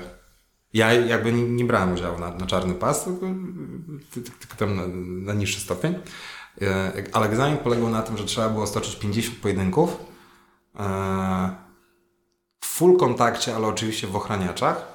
[0.73, 3.25] ja jakby nie, brałem udziału na, na czarny pas, tylko,
[4.13, 4.83] tylko, tam na,
[5.25, 5.95] na niższy stopień.
[6.61, 10.08] E, Ale egzamin polegał na tym, że trzeba było stoczyć 50 pojedynków
[12.61, 14.85] w full kontakcie, ale oczywiście w ochraniaczach.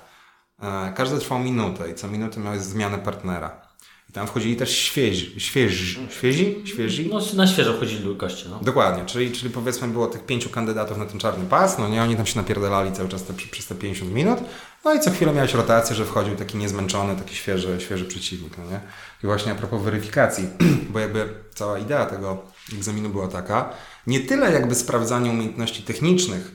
[0.63, 3.65] E, Każdy trwał minutę i co minutę miałeś zmianę partnera.
[4.11, 8.61] I tam wchodzili też świezi, świeży, świezi, świezi, No na świeżo chodzili goście, no.
[8.63, 12.17] Dokładnie, czyli, czyli powiedzmy było tych pięciu kandydatów na ten czarny pas, no nie, oni
[12.17, 14.39] tam się napierdalali cały czas te, przez te 50 minut,
[14.85, 18.65] no i co chwilę miałeś rotację, że wchodził taki niezmęczony, taki świeży, świeży przeciwnik, no
[18.71, 18.81] nie?
[19.25, 20.49] I właśnie a propos weryfikacji,
[20.93, 22.43] bo jakby cała idea tego
[22.75, 23.73] egzaminu była taka,
[24.07, 26.55] nie tyle jakby sprawdzanie umiejętności technicznych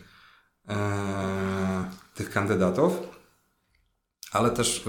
[0.69, 0.75] e,
[2.15, 2.93] tych kandydatów,
[4.31, 4.83] ale też,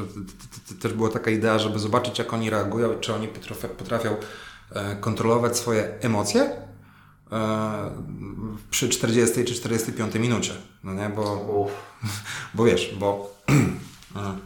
[0.80, 4.16] też była taka idea, żeby zobaczyć, jak oni reagują czy oni potrafią, potrafią
[4.72, 6.42] e, kontrolować swoje emocje
[7.32, 7.90] e,
[8.70, 10.52] przy 40 czy 45 minucie.
[10.84, 11.68] No nie, bo,
[12.54, 13.36] bo wiesz, bo
[14.16, 14.36] e,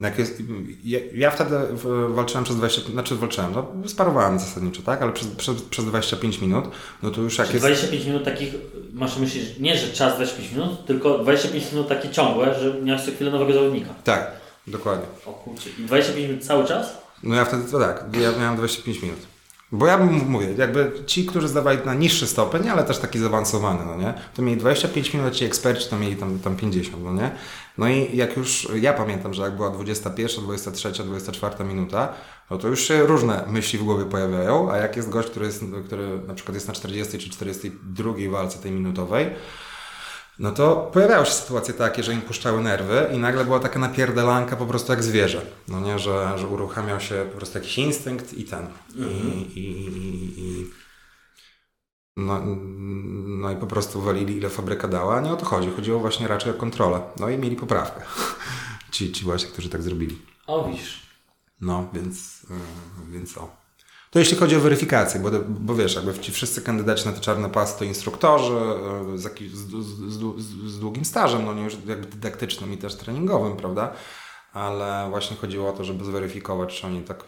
[0.00, 0.42] jak jest,
[0.84, 1.56] ja, ja wtedy
[2.08, 6.64] walczyłem przez 20, znaczy walczyłem, no sparowałem zasadniczo, tak, ale przez, przez, przez 25 minut,
[7.02, 7.66] no to już jak Czyli jest...
[7.66, 8.54] 25 minut takich,
[8.92, 13.10] masz że nie, że czas 25 minut, tylko 25 minut takie ciągłe, że miałeś co
[13.10, 13.90] chwilę nowego zawodnika.
[14.04, 14.30] Tak,
[14.66, 15.06] dokładnie.
[15.26, 15.70] O kurczę.
[15.78, 16.98] I 25 minut cały czas?
[17.22, 19.18] No ja wtedy to tak, ja miałem 25 minut.
[19.72, 23.86] Bo ja bym mówię, jakby ci, którzy zdawali na niższy stopień, ale też taki zaawansowany,
[23.86, 24.14] no nie?
[24.34, 27.30] To mieli 25 minut, a ci eksperci to mieli tam, tam 50, no nie?
[27.80, 32.14] No i jak już, ja pamiętam, że jak była 21, 23, 24 minuta,
[32.50, 35.64] no to już się różne myśli w głowie pojawiają, a jak jest gość, który, jest,
[35.86, 39.30] który na przykład jest na 40 czy 42 walce tej minutowej,
[40.38, 44.56] no to pojawiały się sytuacje takie, że im puszczały nerwy i nagle była taka napierdalanka
[44.56, 45.42] po prostu jak zwierzę.
[45.68, 48.66] No nie, że, że uruchamiał się po prostu jakiś instynkt i ten.
[48.94, 50.70] I, i, i, i
[52.16, 52.40] no,
[53.26, 55.70] no i po prostu walili ile fabryka dała, a nie o to chodzi.
[55.70, 57.00] Chodziło właśnie raczej o kontrolę.
[57.20, 58.00] No i mieli poprawkę.
[58.90, 60.18] Ci, ci właśnie, którzy tak zrobili.
[60.46, 61.06] O, widzisz.
[61.60, 63.60] No, więc, yy, więc o.
[64.10, 67.50] To jeśli chodzi o weryfikację, bo, bo wiesz, jakby ci wszyscy kandydaci na te czarne
[67.50, 68.52] pasy to instruktorzy
[69.10, 69.70] yy, z, jakiś, z,
[70.12, 70.18] z,
[70.70, 73.92] z, długim stażem, no nie już jakby dydaktycznym i też treningowym, prawda?
[74.52, 77.24] Ale właśnie chodziło o to, żeby zweryfikować, czy oni tak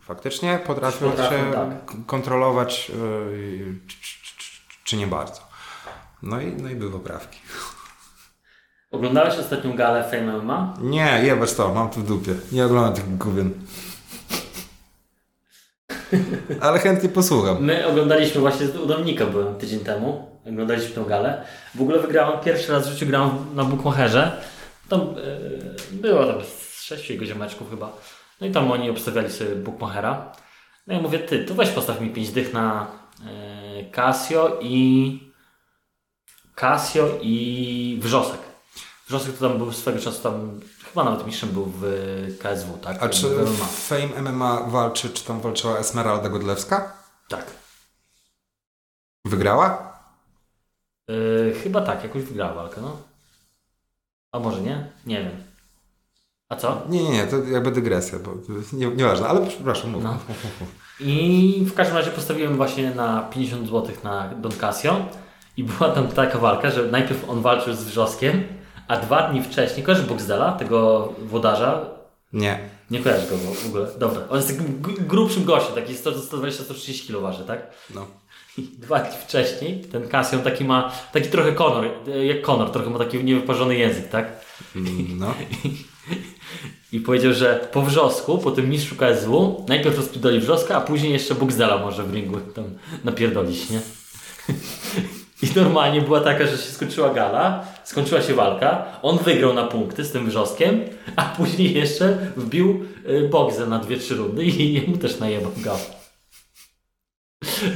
[0.00, 2.06] faktycznie potrafią, Potrafią, się tak.
[2.06, 5.40] kontrolować, yy, czy, czy, czy, czy nie bardzo.
[6.22, 7.38] No i, no i były poprawki.
[8.90, 10.74] Oglądałeś ostatnią galę Fame MMA?
[10.80, 12.34] Nie, jebać to, mam to w dupie.
[12.52, 13.52] Nie oglądam tych gówien.
[16.60, 17.64] Ale chętnie posłucham.
[17.64, 21.44] My oglądaliśmy właśnie, u Dominika byłem tydzień temu, oglądaliśmy tę galę.
[21.74, 24.42] W ogóle wygrałem, pierwszy raz w życiu grałem na Bookmacherze.
[24.88, 27.92] Tam yy, było tam z sześciu jego ziomeczków chyba.
[28.40, 30.32] No i tam oni obstawiali sobie Bookmachera.
[30.86, 32.86] No ja mówię, ty, to weź postaw mi 5 dych na
[33.26, 35.32] e, Casio i
[36.54, 38.40] Casio i Wrzosek.
[39.06, 41.82] Wrzosek to tam był swego czasu tam, chyba nawet mistrzem był w
[42.40, 43.02] KSW, tak?
[43.02, 46.92] A czy W Fame MMA walczy, czy tam walczyła Esmeralda Godlewska?
[47.28, 47.46] Tak.
[49.24, 49.98] Wygrała?
[51.10, 51.14] E,
[51.62, 52.96] chyba tak, jakoś wygrała walkę, no.
[54.32, 54.92] A może nie?
[55.06, 55.47] Nie wiem.
[56.48, 56.82] A co?
[56.88, 58.34] Nie, nie, nie, to jakby dygresja, bo
[58.72, 60.02] nie, nieważne, ale przepraszam, mów.
[60.04, 60.18] No.
[61.00, 65.06] I w każdym razie postawiłem właśnie na 50 zł na Don Casio
[65.56, 68.42] i była tam taka walka, że najpierw on walczył z Wrzoskiem,
[68.88, 71.84] a dwa dni wcześniej, kojarzysz Boxdela, tego włodarza?
[72.32, 72.58] Nie.
[72.90, 73.86] Nie kojarzysz go w ogóle.
[73.98, 77.70] Dobra, on jest takim grubszym gościem, taki 120-130 kg waży, tak?
[77.94, 78.06] No.
[78.58, 81.84] I dwa dni wcześniej ten Casio taki ma, taki trochę Conor,
[82.24, 84.26] jak Conor, trochę ma taki niewyparzony język, tak?
[84.76, 85.34] Mm, No.
[86.92, 91.34] I powiedział, że po wrzosku, po tym mistrzu KSW, najpierw rozpierdoli wrzoska, a później jeszcze
[91.34, 92.64] Boxdela może w ringu tam
[93.04, 93.80] napierdolić, nie?
[95.42, 100.04] I normalnie była taka, że się skończyła gala, skończyła się walka, on wygrał na punkty
[100.04, 100.80] z tym wrzoskiem,
[101.16, 105.78] a później jeszcze wbił y, Boxel na 2-3 rundy i jemu też najebał gal.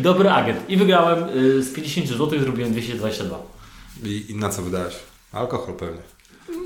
[0.01, 0.71] Dobry agent.
[0.71, 3.43] I wygrałem y, z 50 zł, zrobiłem 222.
[4.05, 4.95] I, I na co wydałeś?
[5.33, 6.03] Alkohol pewnie.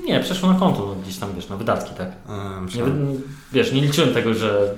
[0.05, 2.11] Nie, przeszło na konto, no, gdzieś tam, wiesz, na wydatki, tak?
[2.75, 2.83] Nie,
[3.51, 4.75] wiesz, nie liczyłem tego, że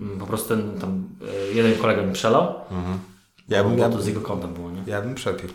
[0.00, 1.08] mm, po prostu ten tam
[1.50, 2.98] e, jeden kolega mi przelał, Mhm.
[3.48, 4.82] Ja bym, ja, to z jego konta było, nie?
[4.86, 5.48] ja bym przepił.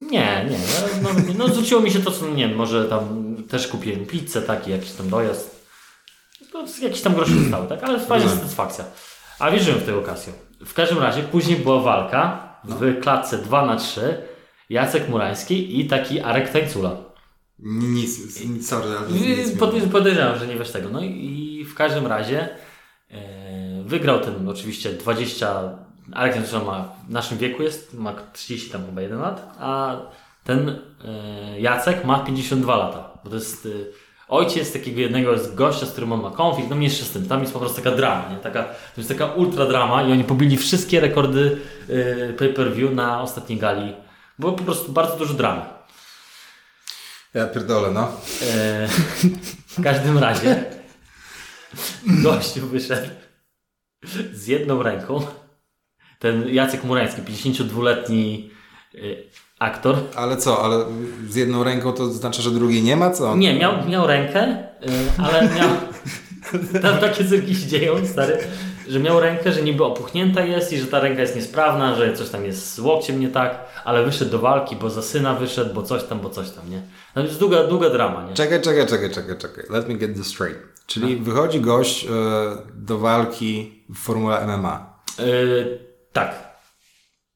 [0.00, 0.58] Nie, nie,
[1.02, 4.42] no, no, no zwróciło mi się to, co, nie wiem, może tam też kupiłem pizzę,
[4.42, 5.66] taki jakiś tam dojazd,
[6.66, 7.84] z- jakieś tam grosze zostały, tak?
[7.84, 8.38] Ale fajna Rozumiem.
[8.38, 8.84] satysfakcja.
[9.38, 10.32] A wierzyłem w tę okazję.
[10.66, 14.22] W każdym razie później była walka w klatce 2 na 3
[14.70, 16.96] Jacek Murański i taki Arek Tańcula.
[17.62, 20.88] Nic, nic sorry, nic, Pod, podejrzewam, że nie wiesz tego.
[20.88, 22.48] No i w każdym razie
[23.10, 25.76] e, wygrał ten oczywiście 20.
[26.12, 29.96] Arek Tańcula ma w naszym wieku jest, ma 30 tam chyba 1 lat, a
[30.44, 33.10] ten e, Jacek ma 52 lata.
[33.24, 33.68] Bo to jest e,
[34.28, 37.28] ojciec takiego jednego z gościa, z którym on ma konflikt, no mniejszy z tym.
[37.28, 38.36] Tam jest po prostu taka drama, nie?
[38.36, 41.60] Taka, to jest taka ultra drama i oni pobili wszystkie rekordy
[42.38, 43.92] pay-per-view na ostatniej gali.
[44.38, 45.77] Było po prostu bardzo dużo dramy.
[47.38, 48.08] Ja pierdolę, no.
[48.42, 48.88] E,
[49.76, 50.64] w każdym razie
[52.06, 53.08] gościu wyszedł
[54.32, 55.20] z jedną ręką.
[56.18, 58.50] Ten Jacek Murański, 52-letni
[58.94, 58.98] e,
[59.58, 59.96] aktor.
[60.14, 60.84] Ale co, ale
[61.28, 63.36] z jedną ręką to znaczy, że drugiej nie ma, co?
[63.36, 64.68] Nie, miał, miał rękę, e,
[65.18, 65.70] ale miał...
[66.82, 68.38] Tam takie cyrki się dzieją, stary,
[68.88, 72.28] że miał rękę, że niby opuchnięta jest i że ta ręka jest niesprawna, że coś
[72.28, 75.82] tam jest z łokciem nie tak, ale wyszedł do walki, bo za syna wyszedł, bo
[75.82, 76.82] coś tam, bo coś tam, nie?
[77.16, 78.34] No jest długa, długa drama, nie?
[78.34, 79.64] Czekaj, czekaj, czekaj, czekaj, czekaj.
[79.70, 80.58] Let me get this straight.
[80.86, 82.08] Czyli wychodzi gość e,
[82.74, 84.98] do walki w formule MMA.
[85.18, 85.22] E,
[86.12, 86.34] tak,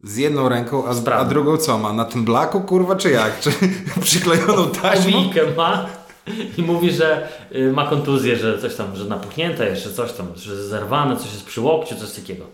[0.04, 1.92] Z jedną ręką, a, z, a drugą co ma?
[1.92, 3.40] Na tym blaku, kurwa, czy jak?
[3.40, 3.50] Czy
[4.02, 5.18] przyklejoną taśmą?
[5.18, 5.86] Owijkę ma
[6.58, 10.64] i mówi, że y, ma kontuzję, że coś tam, że napuchnięte jeszcze, coś tam, że
[10.64, 12.44] zerwane, coś jest przy łokciu, coś takiego.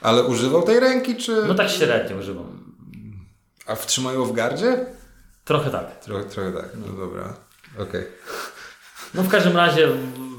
[0.00, 1.44] Ale używał tej ręki, czy...
[1.48, 2.74] No tak średnio używam.
[3.66, 4.86] A wtrzymał ją w gardzie?
[5.44, 6.00] Trochę tak.
[6.00, 7.34] Trochę, trochę tak, no dobra.
[7.78, 8.04] Okej.
[9.14, 9.88] No w każdym razie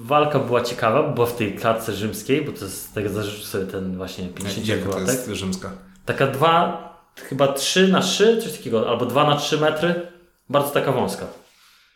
[0.02, 3.98] walka była ciekawa, bo w tej klatce rzymskiej, bo to jest, tego zarzucił sobie ten
[3.98, 5.72] właśnie 50 Jaka to jest rzymska?
[6.06, 6.88] Taka dwa,
[7.30, 10.08] chyba 3 na 3, coś takiego, albo 2 na 3 metry.
[10.50, 11.26] Bardzo taka wąska.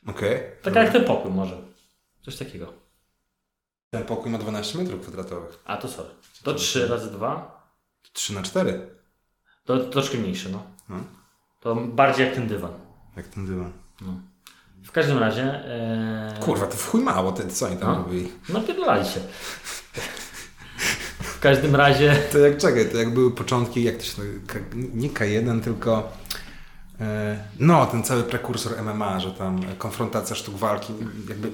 [0.07, 0.39] Okej.
[0.61, 1.57] Taka jak ten pokój może.
[2.21, 2.73] Coś takiego.
[3.89, 5.59] Ten pokój ma 12 metrów kwadratowych.
[5.65, 6.09] A to sorry.
[6.43, 7.61] To 3 razy 2.
[8.13, 8.89] 3 na 4.
[9.65, 10.63] To troszkę mniejsze, no.
[10.89, 10.95] No.
[11.59, 12.71] To bardziej jak ten dywan.
[13.17, 13.71] Jak ten dywan.
[14.83, 15.43] W każdym razie.
[15.43, 16.39] E...
[16.41, 18.03] Kurwa, to w chuj mało, ty, co oni tam No.
[18.03, 18.31] robili?
[18.49, 19.19] Napierdolali się.
[21.19, 22.15] W każdym razie.
[22.31, 24.21] To jak, czekaj, to jak były początki, jak to się,
[24.93, 26.11] nie K1, tylko
[27.59, 30.93] no, ten cały prekursor MMA, że tam konfrontacja sztuk walki,
[31.29, 31.51] jakby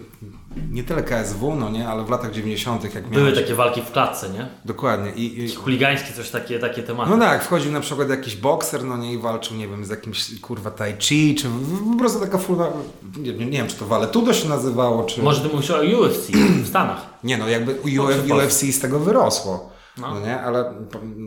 [0.71, 2.95] nie tyle KSW, no nie, ale w latach 90.
[2.95, 3.39] jak Były miałeś...
[3.39, 4.47] takie walki w klatce, nie?
[4.65, 5.11] Dokładnie.
[5.11, 7.09] I, i, Chuligańskie, coś takie, takie tematy.
[7.11, 10.39] no tak, wchodził na przykład jakiś bokser, no nie, i walczył, nie wiem, z jakimś
[10.41, 11.47] kurwa tai chi, czy
[11.91, 12.73] po prostu taka furwa,
[13.17, 15.21] nie, nie, nie wiem, czy to Valetudo się nazywało, czy...
[15.23, 16.31] Może ty mówisz o UFC
[16.63, 17.05] w Stanach.
[17.23, 17.75] Nie no, jakby.
[18.33, 19.76] UFC z tego wyrosło.
[20.01, 20.13] No.
[20.13, 20.25] No.
[20.25, 20.73] nie, ale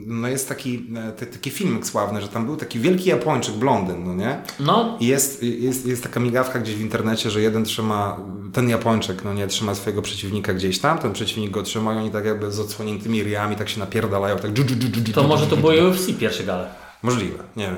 [0.06, 4.04] no jest taki, e, t- taki filmik sławny, że tam był taki wielki Japończyk, blondyn,
[4.04, 4.42] no nie?
[4.60, 8.16] No, I jest, jest, jest taka migawka gdzieś w internecie, że jeden trzyma,
[8.52, 12.10] ten Japończyk, no nie, trzyma swojego przeciwnika gdzieś tam, ten przeciwnik go trzyma i oni
[12.10, 15.46] tak jakby z odsłoniętymi ryjami tak się napierdalają, tak dżu, dżu, dżu, dżu, to może
[15.46, 16.68] to było UFC pierwsze gale.
[17.02, 17.76] Możliwe, nie wiem.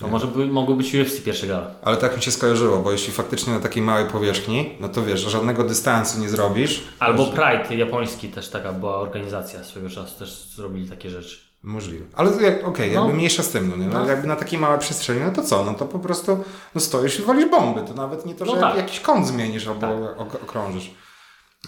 [0.00, 1.70] To może by, mogło być UFC pierwsze gala.
[1.82, 5.20] Ale tak mi się skojarzyło, bo jeśli faktycznie na takiej małej powierzchni, no to wiesz,
[5.20, 6.82] żadnego dystansu nie zrobisz.
[6.98, 11.36] Albo Pride japoński też taka była organizacja swego czasu, też zrobili takie rzeczy.
[11.62, 12.04] Możliwe.
[12.16, 12.30] Ale
[12.64, 13.00] okej, No.
[13.00, 13.86] jakby mniejsza z tym, no, nie?
[13.86, 14.06] no, No.
[14.06, 15.64] jakby na takiej małej przestrzeni, no to co?
[15.64, 17.80] No to po prostu no stoisz i walisz bomby.
[17.82, 18.76] To nawet nie to, że No tak.
[18.76, 20.90] jakiś kąt zmienisz albo ok- okrążysz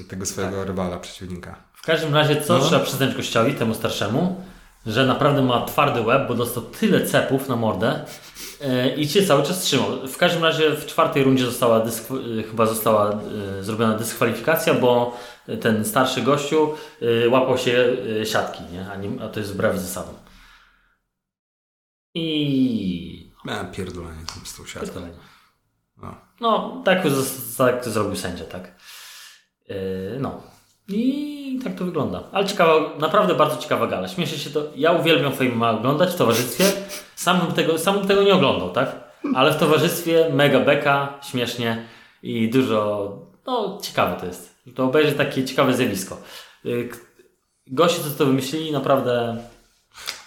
[0.08, 1.54] tego swojego rywala, przeciwnika.
[1.74, 2.64] W każdym razie, co No.
[2.64, 4.44] trzeba przyznać gościowi, temu starszemu,
[4.86, 8.04] że naprawdę ma twardy łeb, bo dostał tyle cepów na mordę
[8.60, 10.08] e, i się cały czas trzymał.
[10.08, 15.16] W każdym razie w czwartej rundzie została e, chyba została e, zrobiona dyskwalifikacja, bo
[15.60, 16.74] ten starszy gościu
[17.24, 18.90] e, łapał się e, siatki, nie?
[18.90, 20.14] A, nie, a to jest wbrew zasadom.
[22.14, 23.32] I...
[23.48, 25.00] A, pierdolenie tam z tą siatką.
[25.96, 26.14] No.
[26.40, 27.02] No, tak,
[27.58, 28.74] tak to zrobił sędzia, tak.
[30.18, 30.42] No.
[30.88, 32.22] I tak to wygląda.
[32.32, 34.08] Ale ciekawa, naprawdę bardzo ciekawa gala.
[34.08, 34.62] Śmieszę się to.
[34.76, 36.64] Ja uwielbiam Fame oglądać w towarzystwie.
[37.14, 39.08] Sam bym tego, sam bym tego nie oglądał, tak?
[39.34, 41.84] Ale w towarzystwie mega beka, śmiesznie
[42.22, 43.12] i dużo.
[43.46, 44.54] No, ciekawe to jest.
[44.74, 46.16] To obejrzeć takie ciekawe zjawisko.
[46.64, 46.96] K-
[47.66, 49.36] Goście, co to wymyślili, naprawdę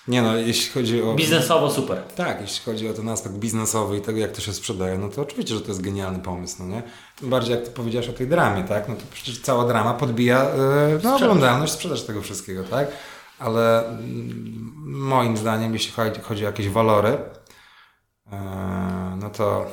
[0.08, 1.14] Nie no, jeśli chodzi o...
[1.14, 2.04] biznesowo super.
[2.16, 5.22] Tak, jeśli chodzi o ten aspekt biznesowy i tego, jak to się sprzedaje, no to
[5.22, 6.84] oczywiście, że to jest genialny pomysł, no nie?
[7.16, 8.90] Tym bardziej, jak ty powiedziałeś o tej dramie, tak?
[8.90, 12.88] No to przecież cała drama podbija e, no, oglądalność, sprzedaż tego wszystkiego, tak?
[13.40, 17.18] Ale mm, moim zdaniem, jeśli chodzi, chodzi o jakieś walory,
[18.32, 19.66] e, no to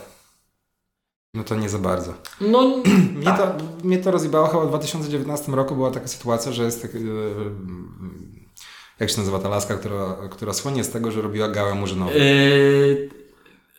[1.34, 2.14] no to nie za bardzo.
[2.40, 2.76] No,
[3.16, 3.38] Mnie, tak.
[3.38, 6.98] to, mnie to rozjebało chyba w 2019 roku była taka sytuacja, że jest tak, e,
[9.00, 12.10] jak się nazywa ta laska, która, która słynie z tego, że robiła gałę murzynową.
[12.10, 13.08] Yy,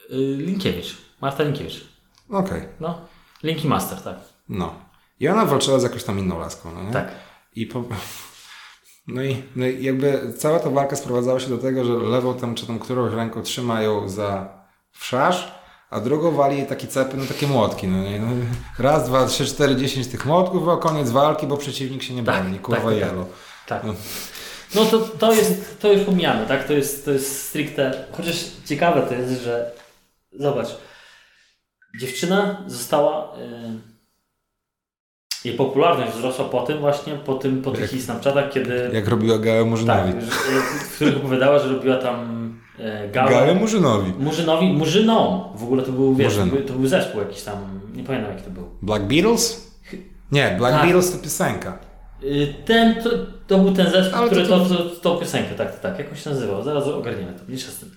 [0.09, 0.97] yy, Linkiewicz.
[1.21, 1.85] Marta Linkiewicz.
[2.29, 2.61] Okej.
[2.79, 3.01] No.
[3.43, 4.15] Linki Master, tak.
[4.49, 4.75] No.
[5.19, 6.91] I ona walczyła z jakąś tam inną laską, no nie?
[6.91, 7.11] Tak.
[7.55, 7.83] I po...
[9.07, 12.55] No i, no i jakby cała ta walka sprowadzała się do tego, że lewą tam
[12.55, 14.49] czy tam którąś ręką trzyma ją za
[14.91, 15.53] wszasz,
[15.89, 18.19] a drugą wali jej takie cepy, no takie młotki, no nie?
[18.19, 18.27] No,
[18.79, 22.41] raz, dwa, trzy, cztery, dziesięć tych młotków, a koniec walki, bo przeciwnik się nie Tak,
[22.41, 23.25] broni, tak, kurwa tak, jelo.
[23.67, 23.83] Tak.
[23.83, 23.93] No.
[24.75, 26.67] No to, to jest, to już pomijamy, tak?
[26.67, 29.71] To jest, to jest stricte, chociaż ciekawe to jest, że
[30.33, 30.67] zobacz,
[31.99, 33.89] dziewczyna została, yy,
[35.45, 39.37] jej popularność wzrosła po tym właśnie, po tym, po tych Jak- Snapchatach, kiedy, Jak robiła
[39.37, 40.13] gałę Murzynowi.
[40.13, 43.31] tak, w których opowiadała, że robiła tam yy, gałę.
[43.31, 44.13] Gałę Murzynowi.
[44.19, 45.43] Murzynowi, Murzyną.
[45.55, 48.43] W ogóle to był, wiesz, to był, to był zespół jakiś tam, nie pamiętam jaki
[48.43, 48.69] to był.
[48.81, 49.69] Black Beatles?
[50.31, 50.83] Nie, Black Tak.
[50.83, 51.79] Beatles to piosenka.
[52.23, 53.09] Y, Ten, to,
[53.49, 56.09] to był ten zespół, Ale który to- to, to, to, piosenkę, tak, tak, tak, jak
[56.09, 57.95] on się nazywał, zaraz ogarniemy to, mniejsza z tym.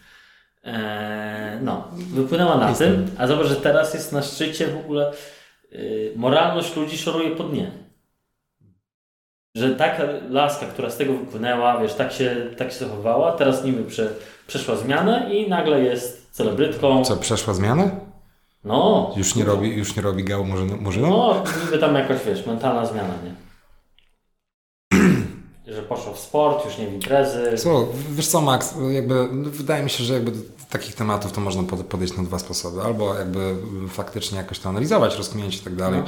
[0.64, 5.12] Eee, no, wypłynęła na tym, a zobacz, że teraz jest na szczycie w ogóle
[5.72, 7.70] y, moralność ludzi szoruje po dnie.
[9.56, 13.84] Że taka laska, która z tego wypłynęła, wiesz, tak się, tak się zachowała, teraz niby
[13.84, 14.08] prze,
[14.46, 17.04] przeszła zmianę i nagle jest celebrytką.
[17.04, 17.90] Co, przeszła zmianę?
[18.64, 21.08] No, Już nie robi, już nie robi gału Murzyn- Murzyną?
[21.10, 23.34] No, niby tam jakoś, wiesz, mentalna zmiana, nie?
[25.74, 27.50] Że poszło w sport, już nie w imprezy.
[28.10, 30.38] Wiesz co Max, jakby no, wydaje mi się, że jakby do
[30.70, 32.82] takich tematów to można pod- podejść na dwa sposoby.
[32.82, 33.56] Albo jakby
[33.88, 36.00] faktycznie jakoś to analizować, rozkminiać i tak dalej.
[36.00, 36.06] No.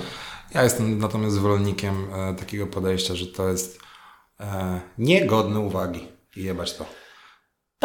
[0.54, 3.78] Ja jestem natomiast zwolennikiem e, takiego podejścia, że to jest
[4.40, 6.84] e, niegodne uwagi i jebać to.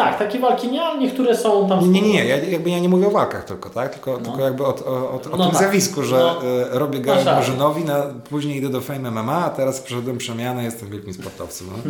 [0.00, 1.92] Tak, takie walki nie, ale niektóre są tam...
[1.92, 3.92] Nie, nie, nie, ja, jakby ja nie mówię o walkach tylko, tak?
[3.92, 4.18] Tylko, No.
[4.18, 5.56] tylko jakby o, o, o, o No tym tak.
[5.56, 6.42] zjawisku, że No.
[6.44, 7.34] e, robię Masz rację.
[7.34, 11.66] Murzynowi, na, później idę do Fame MMA, a teraz przeszedłem przemianę, jestem wielkim sportowcem.
[11.76, 11.82] No,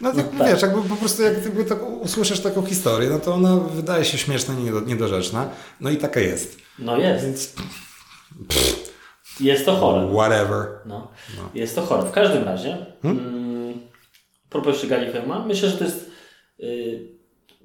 [0.00, 0.48] no to tak.
[0.48, 4.18] wiesz, jakby po prostu jak jakby tak usłyszysz taką historię, no to ona wydaje się
[4.18, 5.48] śmieszna, niedo, niedorzeczna,
[5.80, 6.56] no i taka jest.
[6.78, 7.24] No jest.
[7.24, 7.52] Więc
[9.40, 10.08] Jest to chore.
[10.14, 10.66] whatever.
[10.86, 11.08] No.
[11.54, 12.02] Jest to chore.
[12.02, 13.72] W każdym razie, mm,
[14.50, 16.10] propos jeszcze Gali Fema, myślę, że to jest
[16.60, 17.21] y,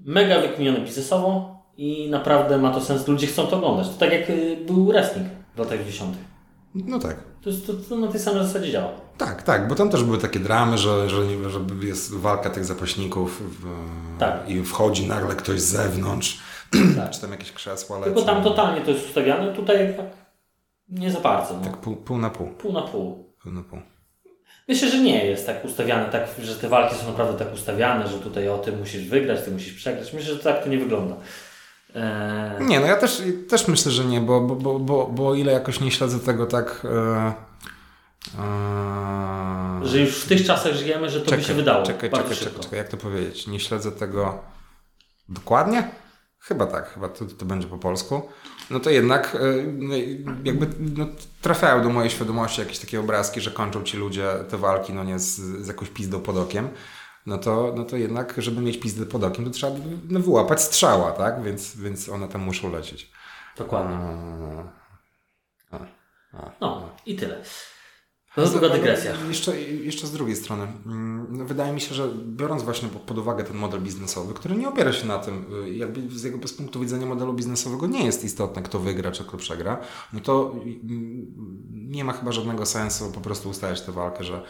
[0.07, 3.07] mega wykminione biznesowo i naprawdę ma to sens.
[3.07, 3.87] Ludzie chcą to oglądać.
[3.89, 6.17] To tak jak y, był wrestling w latach 10.
[6.75, 7.17] No tak.
[7.41, 8.91] To, to, to na tej samej zasadzie działa.
[9.17, 13.41] Tak, tak, bo tam też były takie dramy, że, że, że jest walka tych zapaśników
[13.61, 13.65] w,
[14.19, 14.49] Tak.
[14.49, 16.39] i wchodzi nagle ktoś z zewnątrz,
[16.97, 17.09] Tak.
[17.09, 18.13] czy tam jakieś krzesła lecą.
[18.13, 20.05] Tylko tam totalnie to jest ustawiane, tutaj tak
[20.89, 21.53] nie za bardzo.
[21.53, 21.63] No.
[21.63, 22.47] Tak pół, pół na pół.
[22.47, 23.33] Pół na pół.
[23.43, 23.79] Pół na pół.
[24.67, 28.19] Myślę, że nie jest tak ustawiane, tak, że te walki są naprawdę tak ustawiane, że
[28.19, 30.13] tutaj o tym musisz wygrać, ty musisz przegrać.
[30.13, 31.15] Myślę, że tak to nie wygląda.
[31.95, 35.51] Eee, Nie, no ja też, też myślę, że nie, bo, bo, bo, bo, bo ile
[35.51, 36.81] jakoś nie śledzę tego tak...
[36.85, 37.33] E,
[38.39, 41.85] e, że już w tych czasach żyjemy, że to by się wydało.
[41.85, 42.45] Czekaj, czekaj, szybko.
[42.45, 43.47] czekaj, czekaj, jak to powiedzieć?
[43.47, 44.43] Nie śledzę tego
[45.29, 45.89] dokładnie?
[46.39, 48.21] Chyba tak, chyba to, to będzie po polsku.
[48.69, 49.95] No to jednak e, no,
[50.43, 51.07] jakby no,
[51.41, 55.19] trafiają do mojej świadomości jakieś takie obrazki, że kończą ci ludzie te walki no nie
[55.19, 56.69] z, z jakąś pizdą pod okiem.
[57.25, 59.77] no to, no to jednak, żeby mieć pizdę pod okiem, to trzeba
[60.09, 61.43] no, wyłapać strzała, tak?
[61.43, 63.11] Więc, więc one tam muszą lecieć.
[63.57, 63.97] Dokładnie.
[65.71, 65.77] A,
[66.33, 66.51] a.
[66.61, 67.43] No i tyle.
[68.37, 69.11] To jest długa dygresja.
[69.27, 73.57] Jeszcze, jeszcze z drugiej strony, mm, wydaje mi się, że biorąc właśnie pod- uwagę ten
[73.57, 77.05] model biznesowy, który nie opiera się na tym, y, jakby z, jakby z punktu widzenia
[77.05, 79.77] modelu biznesowego nie jest istotne, kto wygra czy kto przegra,
[80.13, 81.27] no to mm,
[81.71, 84.43] nie ma chyba żadnego sensu po prostu ustawiać tę walkę, że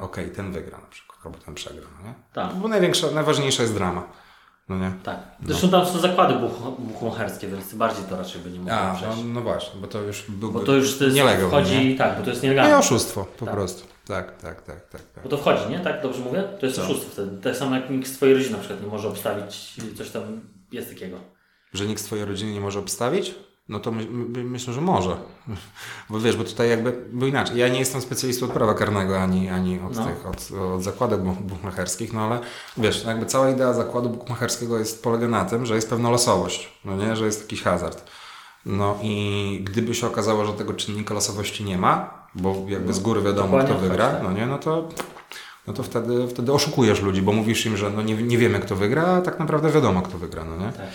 [0.00, 2.14] okej, ten wygra na przykład, albo ten przegra, no nie?
[2.32, 2.54] Tak.
[2.56, 4.08] Bo największa, najważniejsza jest drama,
[4.68, 4.92] no nie?
[5.02, 5.18] Tak.
[5.46, 9.16] Zresztą tam są zakłady buch- buchmacherskie, więc bardziej to raczej by nie mogło A, przejść.
[9.18, 11.96] no, no właśnie, bo to już byłby Bo to już to jest, nielegal, wchodzi, nie?
[11.96, 12.78] tak, bo to jest No i nielegalne.
[12.78, 13.54] oszustwo, po Tak.
[13.54, 13.86] prostu.
[14.06, 15.02] Tak, tak, tak, tak.
[15.14, 15.22] tak.
[15.24, 15.80] Bo to wchodzi, nie?
[15.80, 16.02] Tak?
[16.02, 16.42] Dobrze mówię?
[16.60, 16.82] To jest Co?
[16.84, 17.42] oszustwo wtedy.
[17.42, 20.22] Tak samo jak nikt z twojej rodziny na przykład nie może obstawić coś tam,
[20.72, 21.16] jest takiego.
[21.72, 23.34] Że nikt z twojej rodziny nie może obstawić?
[23.68, 25.16] No to my, my, myślę, że może.
[26.10, 29.48] Bo wiesz, bo tutaj jakby, bo inaczej, ja nie jestem specjalistą od prawa karnego, ani,
[29.48, 30.06] ani od No.
[30.06, 32.40] tych, od, od zakładów buch- buchmacherskich, no ale
[32.76, 36.96] wiesz, jakby cała idea zakładu buchmacherskiego jest, polega na tym, że jest pewna losowość, no
[36.96, 38.04] nie, że jest jakiś hazard.
[38.66, 43.22] No i gdyby się okazało, że tego czynnika losowości nie ma, bo jakby z góry
[43.22, 44.22] wiadomo, kto tak, wygra, tak.
[44.22, 44.88] no nie, no to
[45.66, 48.76] no to wtedy, wtedy oszukujesz ludzi, bo mówisz im, że no nie, nie wiemy, kto
[48.76, 50.72] wygra, a tak naprawdę wiadomo, kto wygra, no nie?
[50.72, 50.86] Tak.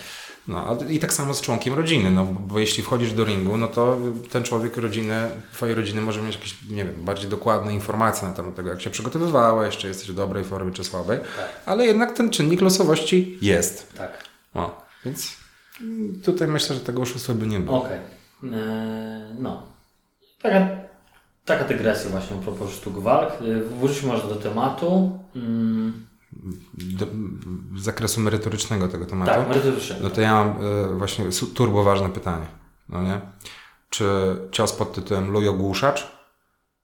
[0.48, 3.98] No i tak samo z członkiem rodziny, no bo jeśli wchodzisz do ringu, no to
[4.30, 8.54] ten człowiek rodziny, twojej rodziny może mieć jakieś, nie wiem, bardziej dokładne informacje na temat
[8.54, 11.18] tego, jak się przygotowywałeś, czy jesteś w dobrej formie, czy słabej,
[11.66, 13.92] ale jednak ten czynnik losowości jest.
[13.96, 14.24] Tak.
[15.04, 15.36] Więc
[16.24, 17.84] tutaj myślę, że tego oszustwa by nie było.
[17.84, 17.98] Okej.
[18.44, 18.50] Eee,
[19.38, 19.62] no.
[20.42, 20.68] Taka,
[21.44, 23.32] taka dygresja właśnie a propos sztuk walk.
[23.42, 25.18] Eee, Wróćmy może do tematu.
[25.36, 26.06] Mm,
[26.72, 27.06] Do,
[27.76, 29.32] z zakresu merytorycznego tego tematu.
[29.32, 29.96] tak, merytorycznie.
[30.02, 30.64] No to ja mam
[30.94, 32.46] y, właśnie turbo ważne pytanie.
[32.88, 33.20] No nie?
[33.90, 36.18] Czy cios pod tytułem luj ogłuszacz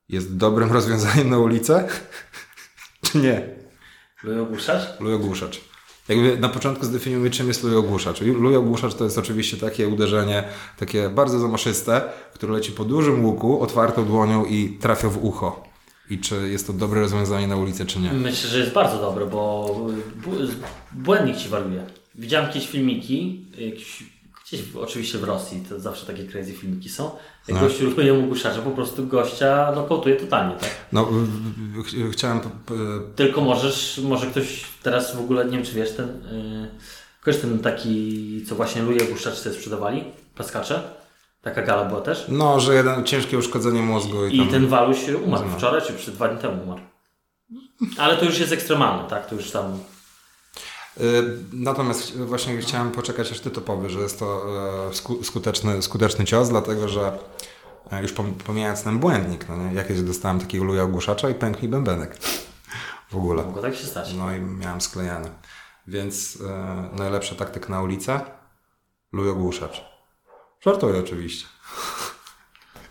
[0.08, 1.88] jest dobrym rozwiązaniem na ulicę?
[3.02, 3.48] Czy nie?
[4.22, 5.00] Luj ogłuszacz?
[5.00, 5.60] Luj ogłuszacz.
[6.08, 8.20] Jakby na początku zdefiniujmy, czym jest luj ogłuszacz.
[8.20, 10.44] Luj ogłuszacz to jest oczywiście takie uderzenie,
[10.78, 12.02] takie bardzo zamaszyste,
[12.34, 15.63] które leci po dużym łuku, otwartą dłonią i trafia w ucho.
[16.10, 18.12] I czy jest to dobre rozwiązanie na ulicę, czy nie?
[18.12, 19.76] Myślę, że jest bardzo dobre, bo
[20.92, 21.86] błędnik ci waruje.
[22.14, 24.02] Widziałem jakieś filmiki, jakieś,
[24.44, 27.10] gdzieś oczywiście w Rosji, to zawsze takie crazy filmiki są.
[27.48, 27.68] Jak No.
[27.68, 30.70] gościu luje mu po prostu gościa nokautuje totalnie, tak?
[30.92, 31.08] No,
[32.12, 32.40] chciałem
[33.16, 36.68] Tylko możesz, może ktoś teraz w ogóle, nie wiem czy wiesz, ten, yy,
[37.20, 40.04] kojarzysz ten taki, co właśnie luje guszacz sobie sprzedawali,
[40.36, 40.82] paskacze?
[41.44, 42.26] Taka gala była też.
[42.28, 44.48] No, że jeden ciężkie uszkodzenie mózgu i, I tam...
[44.48, 46.80] ten Waluś umarł wczoraj, czy przed dwa dni temu umarł.
[47.98, 49.26] Ale to już jest ekstremalne, tak?
[49.26, 49.78] To już tam
[51.00, 54.44] Y, Natomiast właśnie chciałem poczekać, aż ty to powiesz, że jest to
[54.88, 57.18] e, sku- skuteczny, skuteczny cios, dlatego że
[57.92, 59.74] e, już pom- pomijając ten błędnik, no nie?
[59.74, 62.16] jakieś dostałem takiego luja ogłuszacza i pękł mi bębenek.
[63.10, 63.42] W ogóle.
[63.42, 64.14] mogło tak się stać.
[64.14, 65.30] No i miałem sklejany.
[65.86, 68.20] Więc e, najlepsza taktyka na ulicę?
[69.12, 69.93] Luj ogłuszacz.
[70.66, 71.46] Żartuję oczywiście.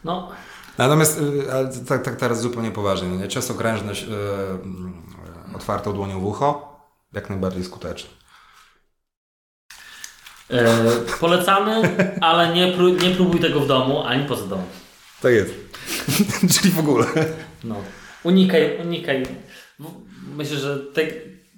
[0.03, 0.31] No,
[0.77, 3.27] Natomiast, y, ale tak, tak teraz zupełnie poważnie, no nie?
[3.27, 6.79] cios okrężny y, y, otwartą dłonią w ucho,
[7.13, 8.09] jak najbardziej skuteczny.
[10.49, 10.75] e,
[11.19, 14.65] polecamy, ale nie, pró- nie próbuj tego w domu, ani poza domem.
[15.21, 15.53] Tak jest.
[16.53, 17.05] Czyli w ogóle.
[17.63, 17.75] No.
[18.23, 19.23] Unikaj, unikaj.
[20.35, 21.01] Myślę, że te,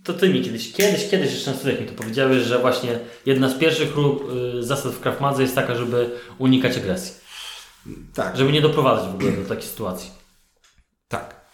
[0.06, 3.50] to ty mi kiedyś, kiedyś, kiedyś jeszcze na studiach mi to powiedziałeś, że właśnie jedna
[3.50, 3.94] z pierwszych
[4.58, 7.13] y, zasad w Krav Madze jest taka, żeby unikać agresji.
[8.13, 8.38] Tak.
[8.38, 10.12] Żeby nie doprowadzać w ogóle do takiej sytuacji.
[11.08, 11.46] Tak.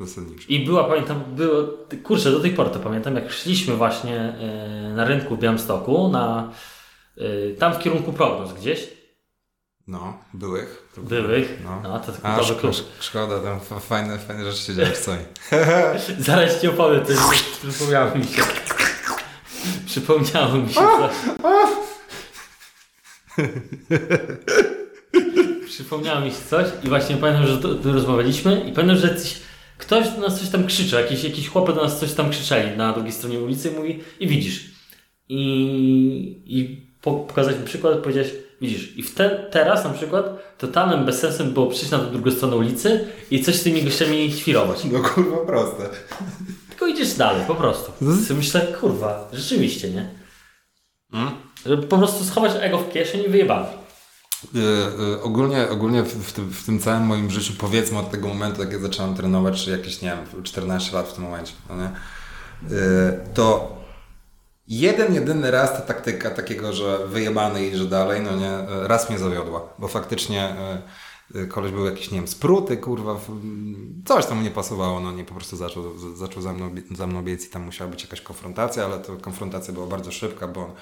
[0.00, 0.44] Zasadniczo.
[0.48, 1.68] I była, pamiętam, było,
[2.02, 4.34] kurczę, do tej pory to pamiętam, jak szliśmy właśnie
[4.90, 6.52] y, na rynku w Białymstoku, na,
[7.18, 8.88] y, tam w kierunku prognoz gdzieś,
[9.86, 10.88] No, byłych.
[10.94, 11.80] To- byłych, No.
[11.82, 12.74] no, to klubowy szko- klub.
[13.00, 15.12] szkoda, tam fajne, fajne rzeczy się dzieją w co
[16.18, 18.42] Zaraz ci opowiem coś, przypomniało mi się.
[19.86, 21.12] Przypomniało mi się coś.
[25.66, 29.34] Przypomniało mi się coś i właśnie pamiętam, że to, to rozmawialiśmy i pamiętam, że coś,
[29.78, 32.92] ktoś do nas coś tam krzyczał, jakiś, jakiś chłopy do nas coś tam krzyczeli na
[32.92, 34.64] drugiej stronie ulicy i mówi i widzisz.
[35.28, 38.96] I, i pokazać mi przykład, powiedziałeś, widzisz.
[38.96, 43.44] I w te, teraz na przykład totalnym bezsensem było przyjść na drugą stronę ulicy i
[43.44, 44.84] coś z tymi gościami świrować.
[44.84, 45.88] No kurwa proste.
[46.68, 47.92] Tylko idziesz dalej, po prostu.
[48.26, 50.08] Sobie myślę, kurwa, rzeczywiście, nie?
[51.66, 53.66] Żeby po prostu schować ego w kieszeni i wyjebany.
[54.54, 54.58] Y,
[55.14, 58.60] y, ogólnie ogólnie w, w, tym, w tym całym moim życiu, powiedzmy od tego momentu,
[58.60, 61.90] jak ja zacząłem trenować, czy jakieś, nie wiem, 14 lat w tym momencie, no nie?
[62.76, 63.76] Y, to
[64.68, 69.10] jeden, jedyny raz ta taktyka takiego, że wyjebany i że dalej, no nie, y, raz
[69.10, 70.56] mnie zawiodła, bo faktycznie
[71.34, 73.20] y, y, koleś był jakiś, nie wiem, spruty, kurwa,
[74.04, 77.46] coś tam nie pasowało, no nie, po prostu zaczął, zaczął za mną, za mną biec
[77.46, 80.72] i tam musiała być jakaś konfrontacja, ale to konfrontacja była bardzo szybka, bo on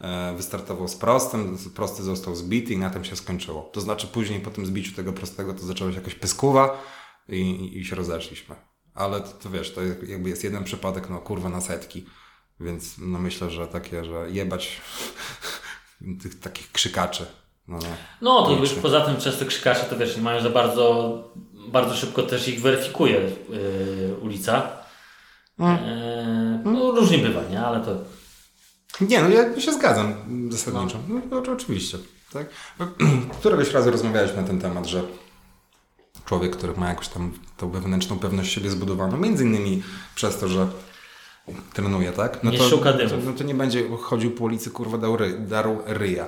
[0.00, 3.62] e, wystartował z prostym, prosty został zbity i na tym się skończyło.
[3.72, 6.82] To znaczy później po tym zbiciu tego prostego to zaczęła się jakaś pyskuwa
[7.28, 8.56] i, i, i się rozeszliśmy.
[8.94, 12.06] Ale to, to wiesz, to jak- jakby jest jeden przypadek, no kurwa na setki,
[12.60, 14.80] więc no myślę, że takie, że jebać
[16.22, 17.26] tych takich krzykaczy.
[17.68, 17.96] No, nie.
[18.20, 21.18] No to już poza tym często krzykacze to wiesz, nie mają za bardzo,
[21.68, 24.68] bardzo szybko też ich weryfikuje yy, ulica.
[25.58, 25.76] Mm.
[26.64, 27.60] Yy, no różnie bywa, nie?
[27.60, 27.96] Ale to
[29.00, 30.14] Nie, no ja się zgadzam
[30.52, 30.98] zasadniczo.
[31.08, 31.98] No, no to oczywiście.
[32.32, 32.46] Tak?
[33.40, 35.02] Któregoś razu rozmawialiśmy na ten temat, że
[36.24, 39.82] człowiek, który ma jakąś tam tą wewnętrzną pewność siebie zbudowaną, między innymi
[40.14, 40.68] przez to, że
[41.72, 42.38] trenuje, tak?
[42.42, 43.24] No Nie to, szuka to, dymów.
[43.26, 46.26] no to nie będzie chodził po ulicy, kurwa, dał, ry, darł ryja.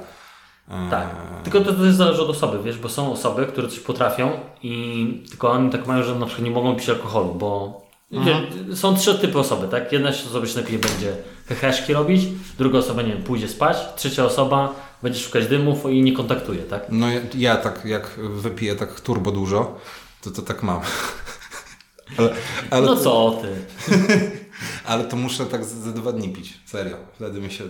[0.69, 1.07] E, tak.
[1.45, 4.31] Tylko to też zależy od osoby, wiesz, bo są osoby, które coś potrafią
[4.63, 7.81] i tylko oni tak mają, że na przykład nie mogą pić alkoholu, bo
[8.13, 8.77] Mhm.
[8.77, 9.93] są trzy typy osoby, tak?
[9.93, 11.17] Jedna osoba się najpierw będzie
[11.49, 12.23] heheszki robić,
[12.59, 16.87] druga osoba, nie wiem, pójdzie spać, trzecia osoba będzie szukać dymów i nie kontaktuje, tak?
[16.91, 19.79] No ja, ja tak, jak wypiję tak turbo dużo,
[20.23, 20.81] to to tak mam.
[22.19, 22.35] ale,
[22.71, 23.49] ale, No to, co ty?
[24.85, 26.97] ale to muszę tak ze dwa dni pić, serio.
[27.15, 27.65] Wtedy mi się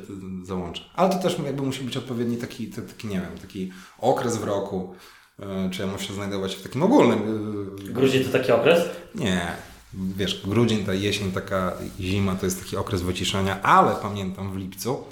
[0.44, 0.82] załącza.
[0.94, 4.94] Ale to też jakby musi być odpowiedni taki, taki nie wiem, taki okres w roku.
[5.40, 7.18] e, Czy ja muszę znajdować w takim ogólnym...
[7.88, 8.84] e, Grudzień to taki okres?
[9.14, 9.46] Nie.
[9.94, 15.04] Wiesz, grudzień, ta jesień, taka zima to jest taki okres wyciszenia, ale pamiętam w lipcu,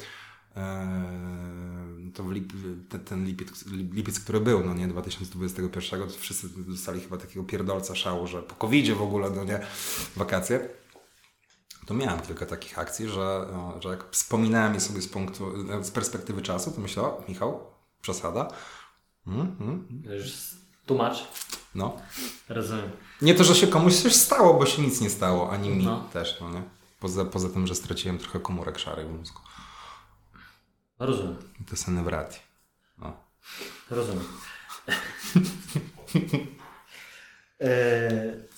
[0.56, 2.52] e, to w lip,
[2.88, 7.94] ten, ten lipiec, lipiec, który był, no nie, 2021, to wszyscy dostali chyba takiego pierdolca
[7.94, 9.60] szału, że po covid w ogóle, no nie,
[10.16, 10.68] wakacje.
[11.86, 15.52] To miałem kilka takich akcji, że, no, że jak wspominałem je sobie z punktu,
[15.84, 17.70] z perspektywy czasu, to myślę, o, Michał,
[18.02, 18.48] przesada.
[19.26, 20.02] Mm, mm,
[20.86, 21.24] tłumacz.
[21.74, 21.96] no.
[22.48, 22.90] Rozumiem.
[23.22, 26.08] Nie to, że się komuś coś stało, bo się nic nie stało, ani mi No.
[26.12, 26.62] też, no nie?
[27.00, 29.40] Poza, poza tym, że straciłem trochę komórek szarych w mózgu.
[30.98, 31.36] Rozumiem.
[31.60, 32.36] I to są wraty.
[32.98, 33.12] No.
[33.90, 34.24] Rozumiem.
[37.60, 38.32] Eee,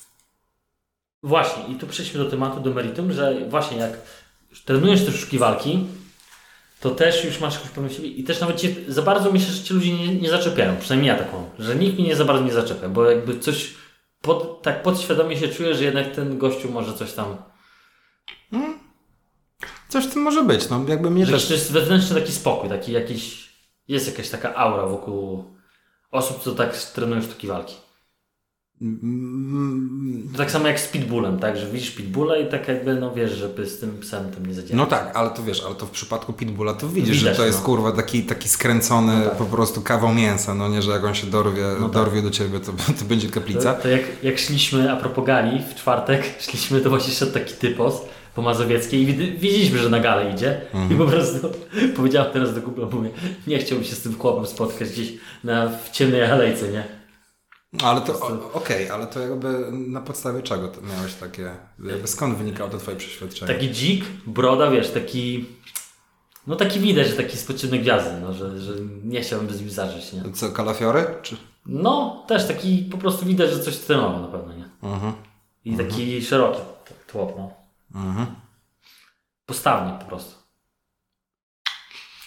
[1.23, 3.93] właśnie, i tu przejdźmy do tematu, do meritum, że właśnie jak
[4.64, 5.87] trenujesz te sztuki walki,
[6.81, 9.75] to też już masz jakąś pewność i też nawet cię, za bardzo myślę, że ci
[9.75, 12.53] ludzie nie, nie zaczepiają, przynajmniej ja tak mam, że nikt mnie nie za bardzo nie
[12.53, 13.75] zaczepia, bo jakby coś
[14.21, 17.37] pod, tak podświadomie się czuję, że jednak ten gościu może coś tam,
[19.89, 21.47] Coś w tym może być, no jakby mnie że też...
[21.47, 23.53] to jest wewnętrzny taki spokój, taki jakiś,
[23.89, 25.45] jest jakaś taka aura wokół
[26.11, 27.75] osób, co tak trenują sztuki walki.
[28.83, 31.57] Mm, To tak samo jak z pitbullem, tak?
[31.57, 34.76] Że widzisz pitbulla i tak jakby, no wiesz, żeby z tym psem tym nie zadziałać.
[34.76, 37.47] No tak, ale to wiesz, ale to w przypadku Pitbulla to widzisz, Widać, że to
[37.47, 37.64] jest no.
[37.64, 39.39] kurwa taki, taki skręcony No tak.
[39.39, 41.95] po prostu kawał mięsa, no nie, że jak on się dorwie, No tak.
[41.95, 43.74] dorwie do ciebie, to, to będzie to, kaplica.
[43.74, 47.95] to jak, jak szliśmy, a propos gali, w czwartek szliśmy, to właśnie szedł taki typos
[48.35, 50.93] po Mazowieckiej i wid- widzieliśmy, że na galę idzie Mhm.
[50.93, 51.49] i po prostu
[51.97, 53.11] powiedziałem teraz do Google, mówię,
[53.47, 55.12] nie chciałbym się z tym chłopem spotkać gdzieś
[55.45, 56.85] na, w ciemnej alejce, nie?
[57.83, 62.79] Ale to, okej, ale to jakby na podstawie czego miałeś takie, jakby skąd wynikało to
[62.79, 63.55] twoje przeświadczenie?
[63.55, 65.47] Taki dzik, broda, wiesz, taki...
[66.47, 68.73] No taki widać, że taki spoczynek gwiazdy, no, że, że
[69.05, 70.33] nie chciałbym z nim zażyć, nie?
[70.33, 71.07] Co, kalafiory?
[71.23, 71.37] Czy...
[71.66, 74.69] No, też taki po prostu widać, że coś trenował na pewno, nie?
[74.83, 75.12] Mhm.
[75.64, 77.51] I taki szeroki t- tłop, no.
[77.95, 78.27] Mhm.
[79.47, 80.35] Postawnie po prostu.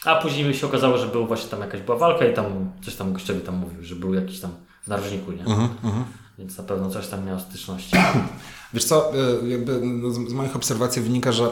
[0.06, 3.14] A później się okazało, że był właśnie tam jakaś była walka i tam coś tam
[3.14, 4.52] gościowi tam mówił, że był jakiś tam
[4.84, 5.41] w narożniku, nie?
[5.45, 5.69] Mhm.
[5.84, 6.05] Mhm.
[6.38, 7.97] Więc na pewno coś tam miał styczności.
[8.73, 9.11] Wiesz co,
[9.43, 11.49] y, jakby no, z moich obserwacji wynika, że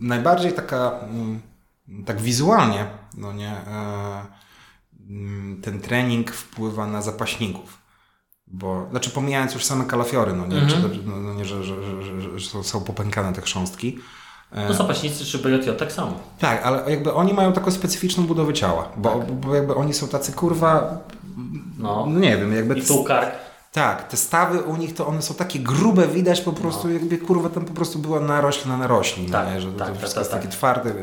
[0.00, 1.40] najbardziej taka, mm,
[2.06, 4.26] tak wizualnie, no nie, e,
[5.10, 7.78] mm, ten trening wpływa na zapaśników.
[8.46, 10.82] Bo, znaczy pomijając już same kalafiory, no nie, Mhm.
[10.90, 13.98] czy, no, no nie że, że, że, że, są, popękane te chrząstki.
[14.52, 16.14] E, No zapaśnicy czy BJJ tak samo.
[16.38, 20.32] tak, ale jakby oni mają taką specyficzną budowę ciała, bo, bo jakby oni są tacy
[20.32, 20.98] kurwa,
[21.78, 22.06] No.
[22.06, 22.78] no nie wiem, jakby...
[22.78, 23.30] I tu kark.
[23.72, 27.48] Tak, te stawy u nich to one są takie grube, widać po prostu, jakby kurwa
[27.48, 29.32] tam po prostu była narośl na narośli, No.
[29.32, 29.60] Tak, no nie?
[29.60, 30.40] że to, tak, to tak, wszystko tak, jest tak.
[30.42, 30.94] takie twarde,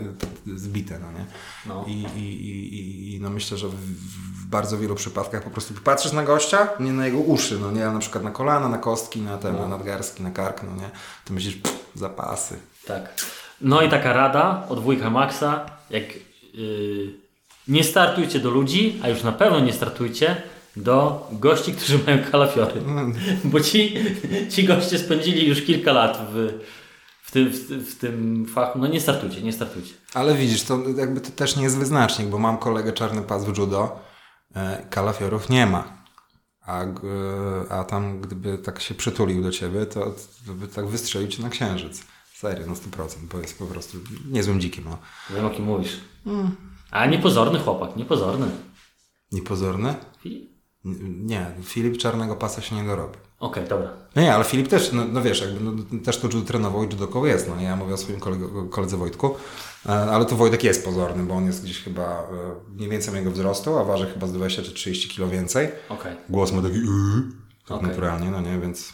[0.55, 1.25] zbite, no nie?
[1.65, 1.85] No.
[1.87, 6.11] I, i, i, i, no myślę, że w, w bardzo wielu przypadkach po prostu patrzysz
[6.11, 9.37] na gościa, nie na jego uszy, no nie, na przykład na kolana, na kostki, na
[9.37, 10.89] ten, na nadgarstki, na kark, no nie?
[11.25, 12.55] To myślisz, pff, zapasy.
[12.87, 13.13] Tak.
[13.61, 16.03] No i taka rada od wujka Maxa, jak
[16.53, 17.24] yy,
[17.67, 20.41] nie startujcie do ludzi, a już na pewno nie startujcie
[20.75, 22.81] do gości, którzy mają kalafiory.
[23.43, 23.93] Bo ci,
[24.49, 26.59] ci goście spędzili już kilka lat w,
[27.23, 27.55] w, tym, w,
[27.91, 28.79] w tym fachu.
[28.79, 29.93] No nie startujcie, nie startujcie.
[30.13, 33.57] Ale widzisz, to jakby to też nie jest wyznacznik, bo mam kolegę czarny pas w
[33.57, 33.99] judo,
[34.55, 36.05] e, kalafiorów nie ma.
[36.65, 37.01] A, g-
[37.69, 40.15] a tam gdyby tak się przytulił do ciebie, to,
[40.47, 42.03] to by tak wystrzelił cię na księżyc.
[42.33, 43.97] Serio, na 100%, bo jest po prostu
[44.31, 44.83] niezłym dzikiem.
[44.89, 44.97] No.
[45.35, 45.97] Wiem o kim mówisz.
[46.95, 48.47] A niepozorny chłopak, niepozorny.
[49.31, 49.95] Niepozorny?
[50.21, 50.49] Filip?
[51.23, 53.17] Nie, Filip czarnego pasa się nie dorobi.
[53.39, 53.89] Okej, dobra.
[54.15, 55.71] No nie, ale Filip też, no, no wiesz, jakby, no,
[56.05, 58.97] też to judo trenował i judoką jest, no nie, ja mówię o swoim kolego, koledze
[58.97, 59.35] Wojtku,
[59.85, 62.25] e, ale to Wojtek jest pozorny, bo on jest gdzieś chyba e,
[62.75, 65.69] mniej więcej mojego wzrostu, a waży chyba z 20 czy 30 kilo więcej.
[65.89, 66.85] Okej, Głos ma taki yy,
[67.67, 67.89] tak Okej.
[67.89, 68.93] naturalnie, no nie, więc...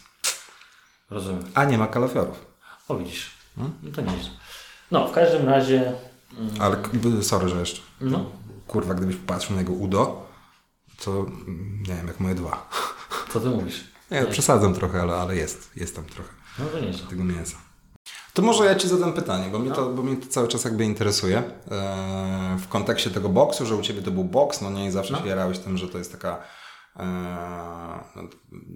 [1.10, 1.44] rozumiem.
[1.54, 2.46] A nie ma kalafiorów.
[2.88, 3.30] O widzisz.
[3.56, 4.30] No to nieźle.
[4.90, 5.92] No, w każdym razie...
[6.60, 8.30] Ale, k- b- sorry, że jeszcze, No,
[8.66, 10.26] kurwa, gdybyś popatrzył na jego udo,
[11.04, 12.70] to mm, nie wiem, jak moje dwa.
[13.32, 13.84] co ty mówisz?
[14.10, 16.30] Nie, przesadzam trochę, ale, ale jest, jest tam trochę.
[16.58, 16.64] No
[16.98, 17.56] to tego mięsa.
[18.34, 20.84] To może ja Ci zadam pytanie, bo mnie to, bo mnie to cały czas jakby
[20.84, 21.38] interesuje.
[21.38, 25.16] Eee, w kontekście tego boksu, że u Ciebie to był boks, no nie i zawsze
[25.18, 26.42] się jarałeś tym, że to jest taka
[26.96, 27.06] eee,
[28.16, 28.22] no,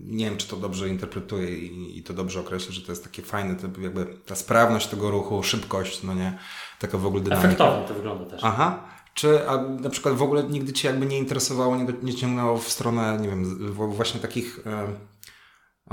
[0.04, 3.22] nie wiem, czy to dobrze interpretuję i, i to dobrze określę, że to jest takie
[3.22, 6.38] fajne, to jakby ta sprawność tego ruchu, szybkość, no nie,
[6.78, 7.48] taka w ogóle dynamika.
[7.48, 8.40] Efektownie to wygląda też.
[8.44, 8.78] Aha.
[9.14, 12.58] Czy a na przykład w ogóle nigdy Cię jakby nie interesowało, nie, do- nie ciągnęło
[12.58, 14.86] w stronę, nie wiem, właśnie takich e,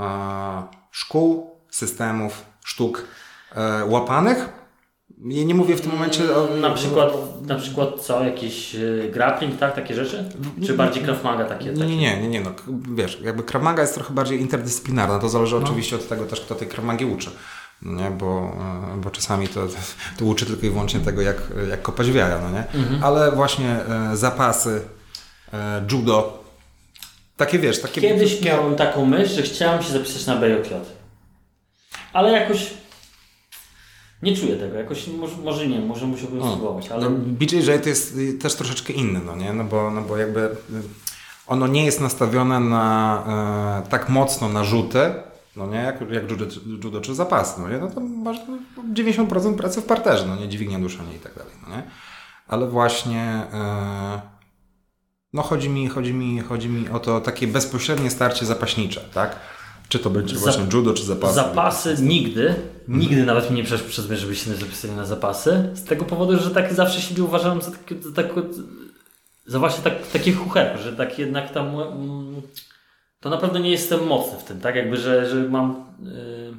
[0.04, 3.04] e, szkół, systemów, sztuk
[3.54, 4.48] e, łapanych?
[5.24, 6.56] Ja nie mówię w tym momencie o...
[6.56, 7.12] Na przykład,
[7.46, 8.24] na przykład co?
[8.24, 9.74] Jakiś y, grappling, tak?
[9.74, 10.28] Takie rzeczy?
[10.66, 11.72] Czy bardziej Krav Maga takie?
[11.72, 12.50] Nie, nie, nie, nie, nie, no,
[12.94, 16.54] wiesz, jakby Krav Maga jest trochę bardziej interdyscyplinarna, to zależy oczywiście od tego też, kto
[16.54, 17.36] tej Krav Magi uczy, no
[17.82, 18.56] nie, bo,
[18.94, 19.66] e, bo czasami to,
[20.18, 21.36] to uczy tylko i wyłącznie tego, jak,
[21.70, 22.64] jak kopać w jaja, no nie,
[23.02, 24.80] ale właśnie e, zapasy,
[25.52, 26.44] e, judo,
[27.36, 28.00] takie wiesz, takie...
[28.00, 30.74] Kiedyś miałem taką myśl, że chciałem się zapisać na BJJ.
[32.12, 32.74] Ale jakoś
[34.22, 34.76] nie czuję tego.
[34.76, 39.20] Jakoś może, może nie, może musiałbym spróbować, ale No, BJJ to jest też troszeczkę inny,
[39.26, 39.52] no nie?
[39.52, 40.54] No bo, no bo jakby y,
[41.46, 45.14] ono nie jest nastawione na e, tak mocno na rzuty,
[45.56, 45.78] no nie?
[45.78, 47.78] Jak, jak judo, judo czy zapas, no nie?
[47.78, 48.38] No to masz
[48.94, 50.48] 90% pracy w parterze, no nie?
[50.48, 51.82] Dźwignia, duszenie i tak dalej, no nie?
[52.48, 54.20] Ale właśnie e,
[55.32, 59.36] no chodzi mi, chodzi mi, chodzi mi o to takie bezpośrednie starcie zapaśnicze, tak?
[59.88, 61.34] Czy to będzie właśnie judo, czy zapasy?
[61.34, 62.54] zapasy nigdy,
[62.88, 65.70] nigdy nawet mi nie przeszło przez myśl, żeby się zapisali na zapasy.
[65.74, 68.26] Z tego powodu, że tak zawsze siebie uważałem za, za, tak,
[69.46, 72.42] za właśnie tak, takie chucherko, że tak jednak tam mm,
[73.24, 74.76] to na pewno nie jestem mocny w tym, tak?
[74.76, 75.70] Jakby, że, że mam
[76.06, 76.54] y,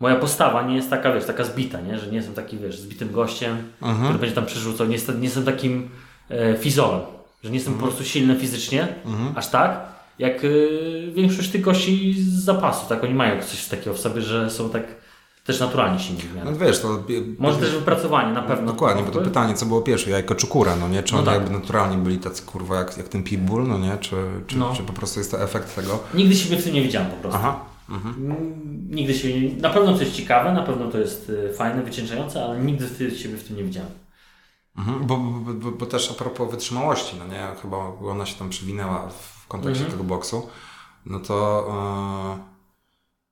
[0.00, 1.98] moja postawa nie jest taka, wiesz, taka zbita, nie?
[1.98, 3.56] Że nie jestem taki, wiesz, zbitym gościem,
[4.04, 4.86] który będzie tam przerzucał.
[4.86, 5.90] Nie jestem, nie jestem takim
[6.30, 7.00] e, fizolem,
[7.44, 8.88] że nie jestem po prostu silny fizycznie,
[9.34, 9.86] aż tak,
[10.18, 13.04] jak y, większość tych gości z zapasu, tak?
[13.04, 14.84] Oni mają coś takiego w sobie, że są tak
[15.44, 16.50] też naturalnie silni w miarę.
[16.50, 17.02] No wiesz, to...
[17.38, 18.72] Może też wypracowanie, na pewno.
[18.72, 21.02] Dokładnie, bo to pytanie, co było pierwsze, jajko czy kura, no nie?
[21.02, 21.34] Czy No oni tak.
[21.34, 23.98] jakby naturalnie byli tacy kurwa jak, jak ten pitbull, no nie?
[23.98, 24.16] Czy,
[24.46, 24.74] czy, No.
[24.76, 25.98] czy po prostu jest to efekt tego?
[26.14, 27.38] Nigdy siebie w tym nie widziałem po prostu.
[27.42, 27.60] Aha.
[27.88, 28.60] Mm,
[28.90, 29.56] Nigdy się nie...
[29.56, 33.36] Na pewno to jest ciekawe, na pewno to jest y, fajne, wycieńczające, ale nigdy siebie
[33.36, 33.90] w tym nie widziałem.
[34.78, 35.06] Mhm.
[35.06, 37.46] Bo, bo, bo, bo też a propos wytrzymałości, no nie?
[37.62, 37.76] Chyba
[38.10, 39.92] ona się tam przywinęła w kontekście Mhm.
[40.00, 40.46] tego boksu.
[41.06, 41.66] No to
[42.36, 42.49] e,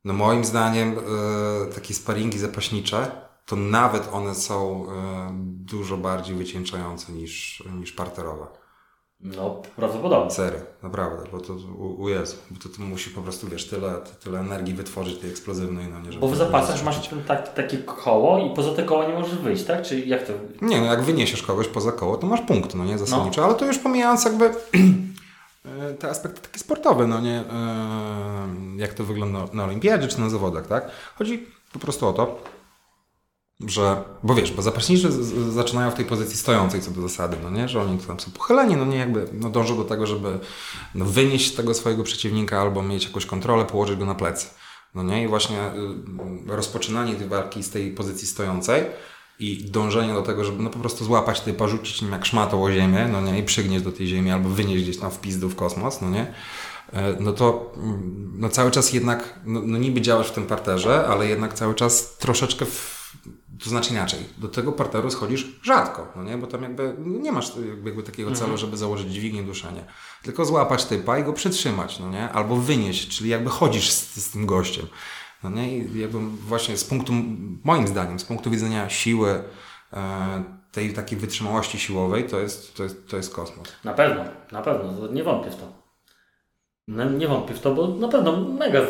[0.04, 3.10] no moim zdaniem e, takie sparingi zapaśnicze,
[3.46, 8.46] to nawet one są e, dużo bardziej wycieńczające niż, niż parterowe.
[9.20, 10.30] No, prawdopodobnie.
[10.30, 12.08] Serio, naprawdę, bo to u, u
[12.50, 13.94] bo to, to musi po prostu, wiesz, tyle,
[14.24, 16.20] tyle energii wytworzyć tej eksplozywnej, no nie, żeby...
[16.20, 19.64] Bo w zapasach masz ten, tak, takie koło i poza te koło nie możesz wyjść,
[19.64, 19.82] tak?
[19.82, 20.32] Czy jak to?
[20.62, 23.66] Nie, no jak wyniesiesz kogoś poza koło, to masz punkt, no nie, zasadniczo, ale to
[23.66, 24.50] już pomijając jakby
[25.98, 27.44] te aspekty takie sportowe, no nie, e,
[28.76, 30.90] jak to wygląda na olimpiadzie czy na zawodach, tak?
[31.18, 32.42] Chodzi po prostu o to,
[33.66, 37.36] że, bo wiesz, bo zapaśniczy z- z- zaczynają w tej pozycji stojącej co do zasady,
[37.42, 40.38] no nie, że oni tam są pochyleni, no nie, jakby no dążą do tego, żeby
[40.94, 44.46] no, wynieść tego swojego przeciwnika albo mieć jakąś kontrolę, położyć go na plecy.
[44.94, 48.84] No nie, i właśnie y, rozpoczynanie tej walki z tej pozycji stojącej
[49.38, 52.72] i dążenie do tego, żeby no po prostu złapać typa, rzucić nim jak szmatą o
[52.72, 55.56] ziemię, no nie, i przygnieść do tej ziemi albo wynieść gdzieś tam w pizdu w
[55.56, 56.34] kosmos, no nie,
[56.92, 61.06] E, no to mm, no cały czas jednak, no, no niby działasz w tym parterze,
[61.06, 63.12] ale jednak cały czas troszeczkę w,
[63.64, 64.20] to znaczy inaczej.
[64.38, 66.38] Do tego parteru schodzisz rzadko, no nie?
[66.38, 69.84] Bo tam jakby no nie masz jakby, takiego celu, żeby założyć dźwignię duszenie.
[70.22, 72.30] Tylko złapać typa i go przytrzymać, no nie?
[72.30, 74.86] Albo wynieść, czyli jakby chodzisz z, z tym gościem.
[75.44, 75.78] No nie?
[75.78, 77.12] I jakby właśnie z punktu,
[77.64, 79.44] moim zdaniem, z punktu widzenia siły,
[79.92, 83.68] e, tej takiej wytrzymałości siłowej, to jest, to jest, to jest kosmos.
[83.84, 85.72] Na pewno, na pewno, nie wątpię w to.
[86.88, 88.80] No, nie wątpię w to, bo na pewno mega,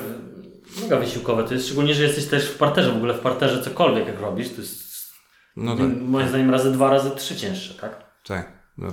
[0.83, 4.07] mega wysiłkowe to jest, szczególnie, że jesteś też w parterze, w ogóle w parterze cokolwiek
[4.07, 4.89] jak robisz, to jest
[5.57, 5.87] No tak.
[6.01, 8.05] moim zdaniem razy dwa, razy trzy cięższe, tak?
[8.25, 8.53] Tak.
[8.79, 8.89] No,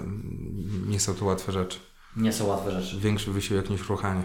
[0.87, 1.79] nie są to łatwe rzeczy.
[2.15, 2.99] Nie są łatwe rzeczy.
[2.99, 4.23] Większy wysiłek niż ruchanie.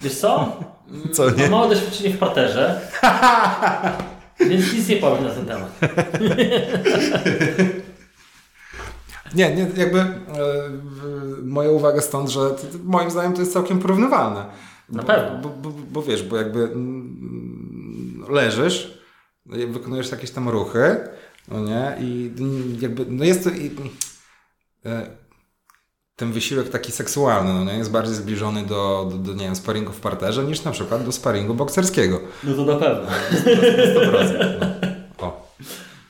[0.00, 0.56] Wiesz co?
[1.12, 1.42] Co, nie?
[1.42, 2.80] Mam małe doświadczenie w parterze.
[4.50, 5.78] więc nic nie powiem na ten temat.
[9.34, 10.14] Nie, nie, jakby e,
[11.42, 12.40] moja uwaga stąd, że
[12.84, 14.44] moim zdaniem to jest całkiem porównywalne.
[14.88, 15.38] Na Bo- pewno.
[15.38, 18.98] Bo, bo, bo wiesz, bo jakby mm, leżysz,
[19.46, 21.08] wykonujesz jakieś tam ruchy,
[21.48, 23.70] no nie, i mm, jakby, no jest to, i,
[24.86, 25.06] e,
[26.20, 29.92] ten wysiłek taki seksualny, no nie, jest bardziej zbliżony do, do, do, nie wiem, sparingu
[29.92, 32.20] w parterze niż na przykład do sparingu bokserskiego.
[32.44, 33.10] No to na pewno.
[33.10, 34.66] 100%.
[35.20, 35.26] No.
[35.26, 35.54] O.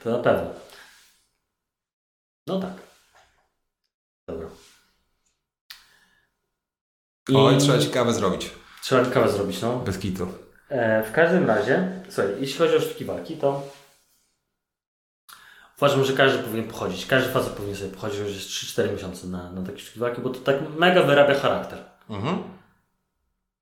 [0.04, 0.50] To na pewno.
[2.46, 2.72] No tak.
[4.28, 4.46] Dobra.
[7.28, 8.50] I Oj, trzeba ci kawę zrobić.
[8.82, 9.76] trzeba kawę zrobić, no.
[9.76, 10.28] Bez kitu.
[10.68, 13.62] E, w każdym razie, słuchaj, jeśli chodzi o sztuki walki, to
[15.81, 17.07] uważam, że każdy powinien pochodzić.
[17.07, 20.41] Każdy facet powinien sobie pochodzić już 3-4 miesiące na, na takie sztuki walki, bo to
[20.41, 21.78] tak mega wyrabia charakter.
[22.11, 22.37] Mhm.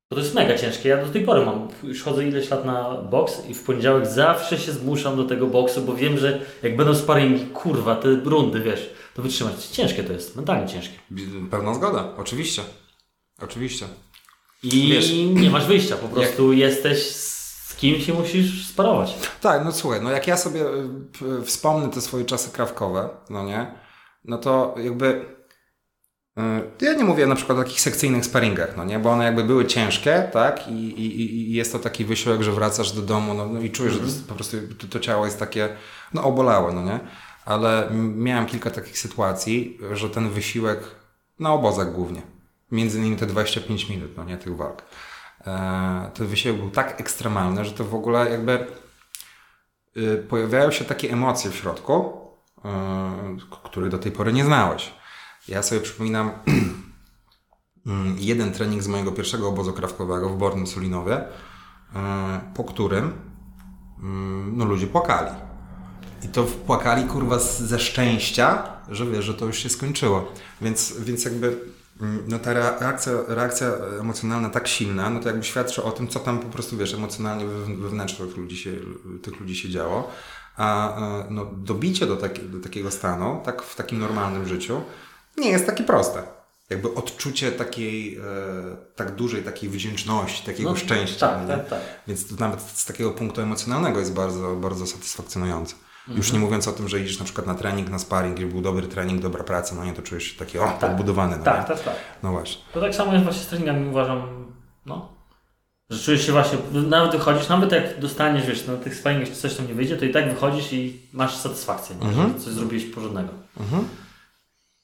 [0.09, 0.89] Bo to jest mega ciężkie.
[0.89, 4.57] Ja do tej pory mam, już chodzę ileś lat na boks i w poniedziałek zawsze
[4.57, 8.89] się zmuszam do tego boksu, bo wiem, że jak będą sparingi, kurwa, te rundy, wiesz,
[9.15, 9.65] to wytrzymać.
[9.65, 10.95] Ciężkie to jest, mentalnie ciężkie.
[11.51, 12.61] Pełna zgoda, oczywiście.
[13.41, 13.85] Oczywiście.
[14.63, 17.03] I Wiesz- nie masz wyjścia, po prostu jesteś
[17.79, 19.15] z kimś i musisz sparować.
[19.41, 20.61] Tak, no słuchaj, no jak ja sobie
[21.39, 23.71] y, wspomnę te swoje czasy krawkowe, no nie,
[24.25, 25.25] no to jakby
[26.37, 29.43] y, ja nie mówię na przykład o takich sekcyjnych sparingach, no nie, bo one jakby
[29.43, 33.45] były ciężkie, tak, i, i, i jest to taki wysiłek, że wracasz do domu, no,
[33.45, 35.69] no i czujesz, że to, jest po prostu to, to ciało jest takie,
[36.13, 36.99] no obolałe, no nie,
[37.45, 40.79] ale miałem kilka takich sytuacji, że ten wysiłek
[41.39, 42.21] na obozach głównie,
[42.71, 44.83] między innymi te 25 minut, no nie, tych walk,
[46.13, 48.67] ten wysiłek był tak ekstremalny, że to w ogóle jakby
[49.97, 52.17] y, pojawiają się takie emocje w środku,
[52.57, 52.61] y,
[53.63, 54.93] których do tej pory nie znałeś.
[55.47, 56.31] Ja sobie przypominam
[58.17, 61.25] jeden trening z mojego pierwszego obozu krawkowego w Bornym Sulinowie, y,
[62.55, 63.13] po którym
[63.99, 65.31] mm, no, ludzie płakali.
[66.23, 70.31] I to płakali kurwa ze szczęścia, że wiesz, że to już się skończyło.
[70.61, 71.59] Więc, więc jakby
[72.27, 73.67] no ta reakcja, reakcja
[73.99, 77.45] emocjonalna tak silna, no to jakby świadczy o tym, co tam po prostu wiesz, emocjonalnie
[77.45, 78.71] wewn- wewnętrznie tych ludzi się,
[79.21, 80.11] tych ludzi się działo.
[80.57, 84.81] A e, no, dobicie do, taki, do takiego stanu, tak w takim normalnym życiu,
[85.37, 86.23] nie jest takie proste.
[86.69, 88.21] Jakby odczucie takiej, e,
[88.95, 91.27] tak dużej takiej wdzięczności, takiego No, szczęścia.
[91.29, 91.79] tak, tak, tak.
[92.07, 95.75] Więc to nawet z takiego punktu emocjonalnego jest bardzo, bardzo satysfakcjonujące.
[96.07, 96.33] Już Mhm.
[96.33, 98.87] nie mówiąc o tym, że idziesz na przykład na trening, na sparring, gdzie był dobry
[98.87, 101.37] trening, dobra praca, no nie, to czujesz się taki, o, podbudowany.
[101.37, 101.75] No, Tak, nie?
[101.75, 101.95] tak, tak.
[102.23, 102.61] no właśnie.
[102.73, 104.45] To tak samo jest właśnie z treningami, uważam,
[104.85, 105.09] no.
[105.89, 109.67] Że czujesz się właśnie, nawet wychodzisz, nawet jak dostaniesz, wiesz, na tych sparingach coś tam
[109.67, 112.07] nie wyjdzie, to i tak wychodzisz i masz satysfakcję, nie?
[112.07, 112.33] Mhm.
[112.33, 113.29] że coś zrobiłeś porządnego.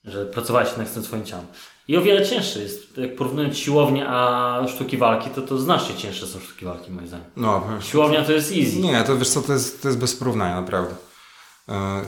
[0.04, 1.46] Że pracowałeś nad tym swoim ciałem.
[1.88, 6.28] I o wiele cięższe jest, jak porównując siłownię a sztuki walki, to to znacznie cięższe
[6.28, 7.26] są sztuki walki, moim zdaniem.
[7.36, 8.80] No, Siłownia to jest easy.
[8.80, 10.96] nie, to wiesz co, to jest, to jest bez porównania, naprawdę.
[11.70, 12.02] E,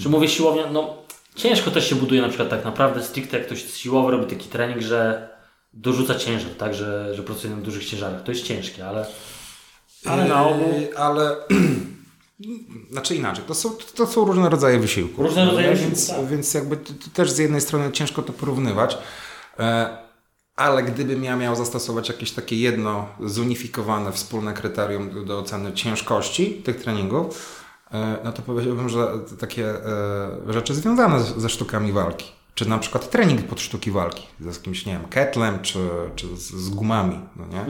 [0.00, 0.96] Czy mówię siłownia, no
[1.34, 4.82] ciężko też się buduje na przykład tak naprawdę stricte jak ktoś siłowo robi taki trening,
[4.82, 5.28] że
[5.72, 8.22] dorzuca ciężar, tak, że, że pracuje na dużych ciężarach.
[8.22, 9.06] To jest ciężkie, ale
[10.04, 11.36] ale na ogół Yy, ale
[12.92, 15.22] znaczy inaczej, to są, to są różne rodzaje wysiłku.
[15.22, 15.74] Różne rodzaje nie?
[15.74, 16.26] wysiłku, więc, tak.
[16.26, 18.98] więc jakby to, to też z jednej strony ciężko to porównywać,
[19.58, 19.98] e,
[20.56, 26.50] ale gdybym ja miał zastosować jakieś takie jedno zunifikowane, wspólne kryterium do, do oceny ciężkości
[26.64, 27.63] tych treningów, e,
[28.24, 29.08] no to powiedziałbym, że
[29.40, 34.54] takie e, rzeczy związane ze sztukami walki, czy na przykład trening pod sztuki walki, ze
[34.54, 35.78] z kimś, nie wiem, ketlem, czy,
[36.16, 37.66] czy z, gumami, no nie?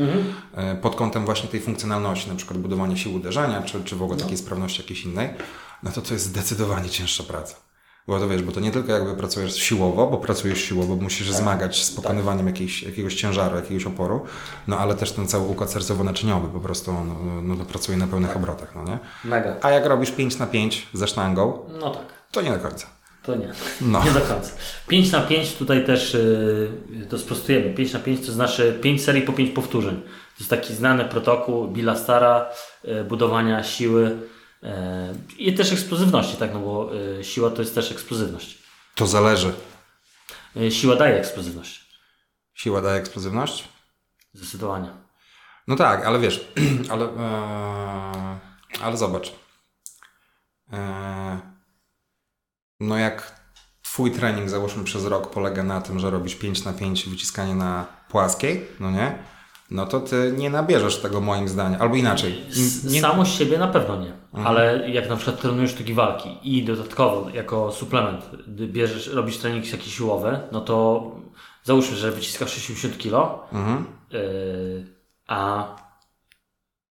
[0.55, 4.21] E, pod kątem właśnie tej funkcjonalności, na przykład budowania sił uderzenia, czy, czy w ogóle
[4.21, 5.29] takiej sprawności jakiejś innej,
[5.83, 7.64] no to to jest zdecydowanie cięższa praca.
[8.07, 11.31] Bo to wiesz, bo to nie tylko jakby pracujesz siłowo, bo pracujesz siłowo, bo musisz
[11.31, 14.21] zmagać z pokonywaniem jakiejś, jakiegoś ciężaru, jakiegoś oporu,
[14.69, 17.15] no ale też ten cały układ sercowo-naczyniowy po prostu on,
[17.49, 18.99] no, to pracuje na pełnych obrotach, no nie?
[19.25, 19.57] mega.
[19.63, 22.03] A jak robisz 5 na 5 ze sztangą, No tak,
[22.33, 22.87] to nie do końca.
[23.23, 23.53] to nie.
[23.81, 24.05] No.
[24.05, 24.51] Nie do końca.
[24.89, 26.15] 5 na 5 tutaj też
[26.91, 27.75] yy, to sprostujemy.
[27.75, 30.03] 5 na 5 to znaczy 5 serii po 5 powtórzeń.
[30.03, 32.47] To jest taki znany protokół Billa Stara
[32.85, 34.17] yy, budowania siły
[35.39, 38.59] i też eksplozywności, tak, no bo yy, siła to jest też eksplozywność.
[38.95, 39.53] To zależy.
[40.57, 41.85] Yy, siła daje eksplozywność.
[42.55, 43.69] Siła daje eksplozywność?
[44.33, 45.05] Zdecydowanie.
[45.69, 46.49] No tak, ale wiesz,
[46.93, 48.39] ale, e,
[48.81, 49.33] ale zobacz.
[50.73, 51.41] E,
[52.81, 53.41] no jak
[53.83, 57.87] twój trening, załóżmy przez rok, polega na tym, że robisz 5 na 5 wyciskanie na
[58.09, 59.19] płaskiej, no nie?
[59.75, 61.83] No to ty nie nabierzesz tego moim zdaniem.
[61.83, 62.45] Albo inaczej.
[62.85, 64.13] Nie, Samo z siebie na pewno nie,
[64.45, 69.95] ale jak na przykład trenujesz sztuki walki i dodatkowo jako suplement bierzesz, robisz trening jakieś
[69.97, 71.11] siłowe, no to
[71.65, 73.85] załóżmy, że wyciskasz 60 kg, mhm.
[74.11, 74.87] yy,
[75.27, 75.69] a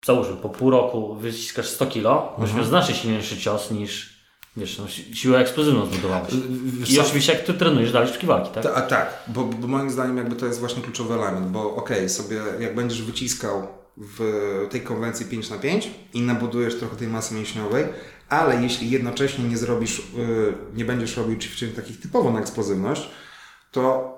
[0.05, 4.20] załóżmy po pół roku wyciskasz 100 kg, mieć znacznie silniejszy cios niż
[4.57, 6.35] wiesz, no, si- siłę eksplozywną zbudowałeś.
[6.65, 7.03] Wiesz I co?
[7.03, 8.63] oczywiście jak ty trenujesz dalej sztuki walki, tak?
[8.63, 12.09] Ta, a tak, bo, bo moim zdaniem jakby to jest właśnie kluczowy element, bo okej,
[12.09, 14.21] sobie jak będziesz wyciskał w
[14.71, 17.85] tej konwencji 5 na 5 i nabudujesz trochę tej masy mięśniowej,
[18.29, 23.11] ale jeśli jednocześnie nie zrobisz, yy, nie będziesz robił ćwiczeń takich typowo na eksplozywność,
[23.71, 24.15] to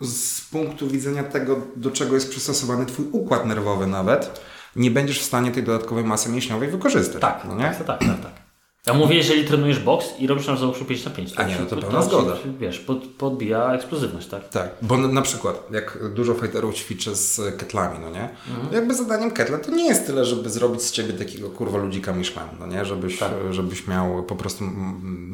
[0.00, 4.40] z punktu widzenia tego, do czego jest przystosowany twój układ nerwowy nawet,
[4.76, 7.20] nie będziesz w stanie tej dodatkowej masy mięśniowej wykorzystać.
[7.20, 7.62] Tak, no nie?
[7.64, 8.43] tak, tak, tak, tak.
[8.86, 11.32] Ja mówię, jeżeli trenujesz boks i robisz na załóżmy 5 na 5.
[11.36, 12.36] A nie, no to pełna ci, zgoda.
[12.60, 14.48] Wiesz, pod, podbija eksplozywność, tak?
[14.48, 18.28] Tak, bo na, przykład jak dużo fighterów ćwiczy z ketlami, no nie?
[18.72, 22.48] Jakby zadaniem ketla to nie jest tyle, żeby zrobić z ciebie takiego kurwa ludzika Michelin,
[22.60, 22.84] no nie?
[22.84, 23.18] Żebyś,
[23.50, 24.64] żebyś miał po prostu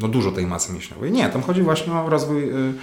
[0.03, 1.13] no, dużo tej masy mięśniowej.
[1.13, 2.75] Nie, tam chodzi właśnie o rozwój y,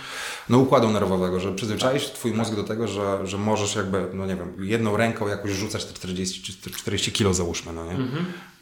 [0.49, 4.35] no, układu nerwowego, żeby przyzwyczaić twój mózg do tego, że, że możesz jakby, no nie
[4.35, 7.97] wiem, jedną ręką jakoś rzucać te 40 czy 40 kilo załóżmy, no nie?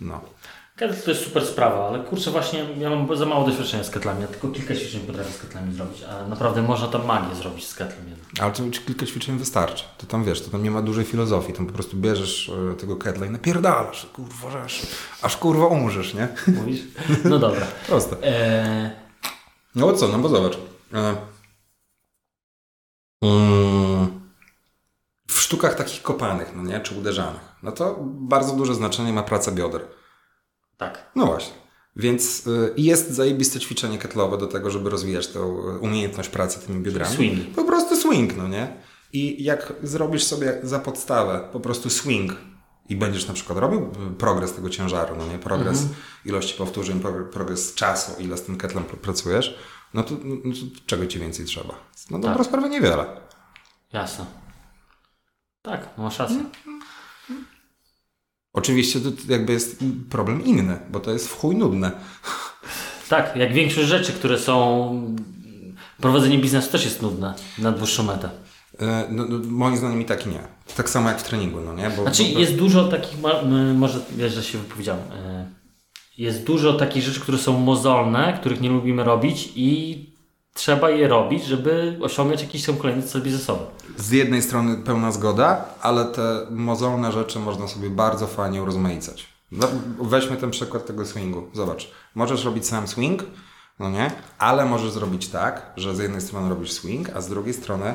[0.02, 0.22] No.
[0.76, 4.22] Kettle to jest super sprawa, ale kurczę właśnie ja mam za mało doświadczenia z ketlami,
[4.22, 7.76] ja tylko kilka ćwiczeń potrafię z ketlami zrobić, a naprawdę można tam magię zrobić z
[7.76, 8.06] ketlem.
[8.40, 9.84] Ale to kilka ćwiczeń wystarczy.
[9.98, 11.54] To tam wiesz, to tam nie ma dużej filozofii.
[11.54, 14.82] Tam po prostu bierzesz e, tego ketla i napierdalasz, kurwa, aż,
[15.22, 16.28] aż kurwa umrzesz, nie?
[16.48, 16.82] Mówisz?
[17.24, 17.66] No dobra.
[17.88, 18.16] Proste.
[18.24, 18.90] Eee,
[19.76, 20.58] No co, no bo zobacz.
[20.94, 21.16] E,
[23.22, 24.22] mm,
[25.28, 29.52] w sztukach takich kopanych, no nie, czy uderzanych, no to bardzo duże znaczenie ma praca
[29.52, 29.82] bioder.
[30.78, 31.12] Tak.
[31.16, 31.54] No właśnie.
[31.96, 35.42] Więc y, jest zajebiste ćwiczenie ketlowe do tego, żeby rozwijać tę
[35.82, 37.14] umiejętność pracy tymi biodrami.
[37.16, 37.56] Swing.
[37.56, 38.78] Po prostu swing, no nie?
[39.14, 42.36] I jak zrobisz sobie za podstawę po prostu swing
[42.90, 45.40] i będziesz na przykład robił y, progres tego ciężaru, no nie?
[45.40, 46.00] Progres Mhm.
[46.26, 49.58] ilości powtórzeń, progr- progres czasu, ile z tym ketlem pr- pracujesz,
[49.94, 51.74] no to, no to czego ci więcej trzeba?
[52.12, 52.46] No dobra Tak.
[52.46, 53.06] sprawa niewiele.
[53.94, 54.26] Jasne.
[55.62, 56.44] Tak, masz rację.
[58.56, 61.92] Oczywiście to jakby jest problem inny, bo to jest w chuj nudne.
[63.10, 65.16] Tak, jak większość rzeczy, które są...
[66.02, 68.30] Prowadzenie biznesu też jest nudne na dłuższą metę.
[68.80, 70.40] E, No, no, moim zdaniem i tak nie.
[70.78, 71.90] Tak samo jak w treningu, no nie?
[71.90, 73.18] Bo, Znaczy bo, jest dużo takich,
[73.76, 75.46] może wiesz, że się wypowiedziałem, e,
[76.18, 80.00] jest dużo takich rzeczy, które są mozolne, których nie lubimy robić i
[80.56, 83.66] trzeba je robić, żeby osiągać jakiś tam kolejny cel biznesowy.
[83.98, 89.28] Z jednej strony pełna zgoda, ale te mozolne rzeczy można sobie bardzo fajnie urozmaicać.
[89.52, 89.68] No,
[90.02, 91.48] Weźmy ten przykład tego swingu.
[91.54, 93.24] Zobacz, możesz robić sam swing,
[93.80, 94.12] no nie?
[94.38, 97.94] Ale możesz zrobić tak, że z jednej strony robisz swing, a z drugiej strony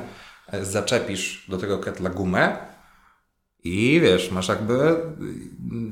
[0.53, 2.57] e, zaczepisz do tego ketla gumę
[3.65, 4.97] i wiesz, masz jakby y,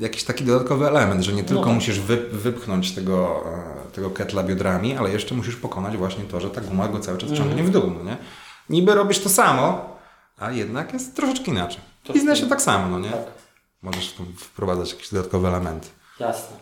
[0.01, 1.75] jakiś taki dodatkowy element, że nie tylko tak.
[1.75, 6.51] musisz wy, wypchnąć tego, e, tego ketla biodrami, ale jeszcze musisz pokonać właśnie to, że
[6.51, 8.16] ta guma go cały czas ciągnie w dół, no nie?
[8.70, 9.97] Niby robisz to samo,
[10.39, 11.80] a jednak jest troszeczkę inaczej.
[12.09, 13.12] W biznesie tak samo, no nie?
[13.82, 15.89] Możesz tu wprowadzać jakieś dodatkowe elementy.
[16.20, 16.57] Jasne.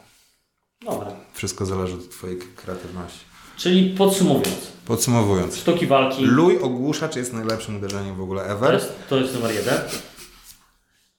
[0.85, 1.11] Dobra.
[1.35, 3.21] Wszystko zależy od twojej kreatywności.
[3.57, 5.57] Czyli podsumowując, Podsumowując.
[5.57, 8.75] sztuki walki Luj ogłuszacz jest najlepszym uderzeniem w ogóle to ever.
[8.75, 9.79] jest, to jest numer jeden.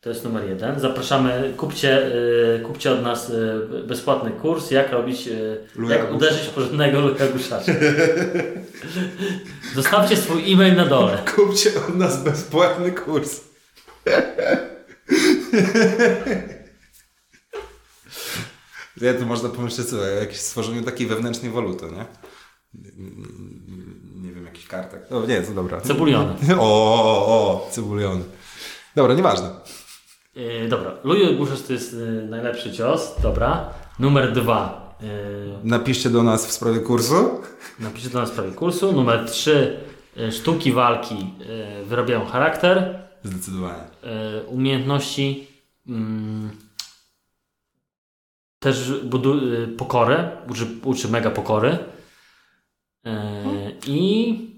[0.02, 0.80] To jest numer jeden.
[0.80, 2.12] Zapraszamy, kupcie,
[2.68, 3.32] kupcie od nas
[3.88, 5.30] bezpłatny kurs, jak robić,
[5.76, 7.72] Luja jak uderzyć porządnego luja guszacza.
[9.76, 11.18] Zostawcie swój e-mail na dole.
[11.36, 13.41] Kupcie od nas bezpłatny kurs.
[19.02, 22.06] Ja tu można pomyśleć sobie o jakimś stworzeniu takiej wewnętrznej waluty, nie?
[24.16, 25.02] Nie wiem, jakiś kartek.
[25.12, 25.82] No nie, to dobra.
[25.82, 26.34] Cebuliony.
[26.60, 28.24] O, o, o, cebuliony.
[28.95, 29.50] Dobra, nieważne.
[30.38, 33.16] Yy, dobra, luj guszacz to jest y, najlepszy cios.
[33.24, 33.70] Dobra.
[34.00, 34.96] Numer dwa.
[35.02, 35.08] Yy,
[35.64, 37.42] Napiszcie do nas w sprawie kursu.
[37.80, 38.92] napiszcie do nas w sprawie kursu.
[38.92, 39.80] Numer trzy.
[40.32, 41.34] sztuki walki
[41.86, 43.00] wyrabiają charakter.
[43.24, 43.84] Zdecydowanie.
[44.48, 45.48] umiejętności
[45.88, 46.50] mm,
[48.60, 49.36] też budu,
[49.78, 51.78] pokorę, uczy, uczy mega pokory
[53.06, 54.57] e, i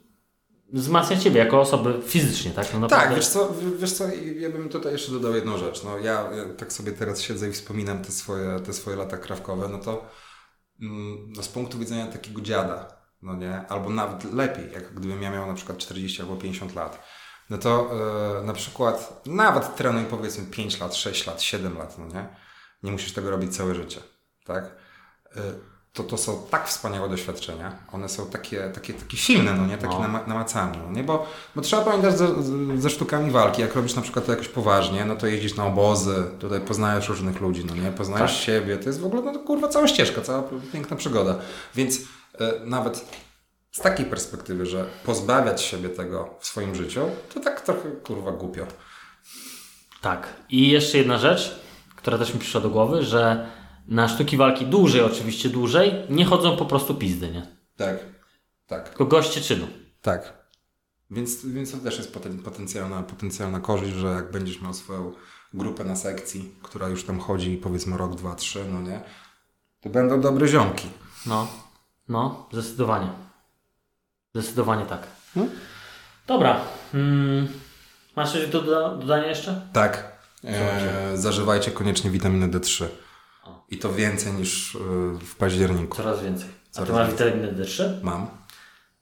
[0.74, 2.68] wzmacnia Ciebie jako osoby fizycznie, tak?
[2.80, 4.04] No Tak, wiesz co, wiesz co,
[4.36, 5.84] ja bym tutaj jeszcze dodał jedną rzecz.
[5.84, 9.68] No, ja, ja tak sobie teraz siedzę i wspominam te swoje, te swoje lata krawkowe,
[9.68, 10.06] no to
[10.82, 12.88] mm, no, z punktu widzenia takiego dziada,
[13.22, 17.04] no nie, albo nawet lepiej, jak gdybym ja miał na przykład 40 albo 50 lat,
[17.50, 17.92] no to
[18.40, 22.28] e, na przykład nawet trenuj powiedzmy 5 lat, 6 lat, 7 lat, no nie,
[22.84, 24.02] nie musisz tego robić całe życie,
[24.46, 24.64] tak?
[25.36, 25.42] E,
[25.94, 27.76] to to są tak wspaniałe doświadczenia.
[27.92, 29.78] One są takie, takie, takie silne, no nie?
[29.78, 30.00] Takie No.
[30.00, 31.04] nama- namacalne, no nie?
[31.04, 32.28] Bo, bo trzeba pamiętać ze,
[32.78, 33.62] ze- sztukami walki.
[33.62, 37.42] Jak robisz na przykład to jakoś poważnie, no to jeździsz na obozy, tutaj poznajesz różnych
[37.42, 37.92] ludzi, no nie?
[37.92, 38.42] Poznajesz Tak.
[38.42, 38.78] siebie.
[38.78, 41.36] To jest w ogóle, no to kurwa, cała ścieżka, cała piękna przygoda.
[41.76, 41.98] Więc
[42.40, 43.06] e, nawet
[43.72, 47.02] z takiej perspektywy, że pozbawiać siebie tego w swoim życiu,
[47.34, 48.66] to tak trochę kurwa głupio.
[50.02, 50.28] Tak.
[50.50, 51.60] I jeszcze jedna rzecz,
[51.96, 53.48] która też mi przyszła do głowy, że
[53.90, 57.48] na sztuki walki dłużej, oczywiście dłużej, nie chodzą po prostu pizdy, nie?
[57.78, 57.98] Tak,
[58.68, 58.90] tak.
[58.90, 59.68] Tylko goście czynu.
[60.02, 60.34] Tak.
[61.12, 65.14] Więc, więc to też jest poten, potencjalna, potencjalna korzyść, że jak będziesz miał swoją
[65.54, 69.02] grupę na sekcji, która już tam chodzi powiedzmy rok, dwa, trzy, no nie,
[69.82, 70.88] to będą dobre ziomki.
[71.26, 71.48] No,
[72.10, 73.08] no, zdecydowanie.
[74.36, 75.08] Zdecydowanie tak.
[75.34, 75.52] Hmm?
[76.28, 76.62] Dobra.
[76.94, 77.48] Mm,
[78.16, 79.62] masz coś do doda- dodania jeszcze?
[79.74, 80.20] Tak.
[80.44, 82.86] E, zażywajcie koniecznie witaminę D3.
[83.72, 84.80] I to więcej niż e,
[85.26, 85.98] w październiku.
[85.98, 86.50] Coraz więcej.
[86.72, 87.84] A Coraz ty masz witaminę D3?
[88.04, 88.28] Mam.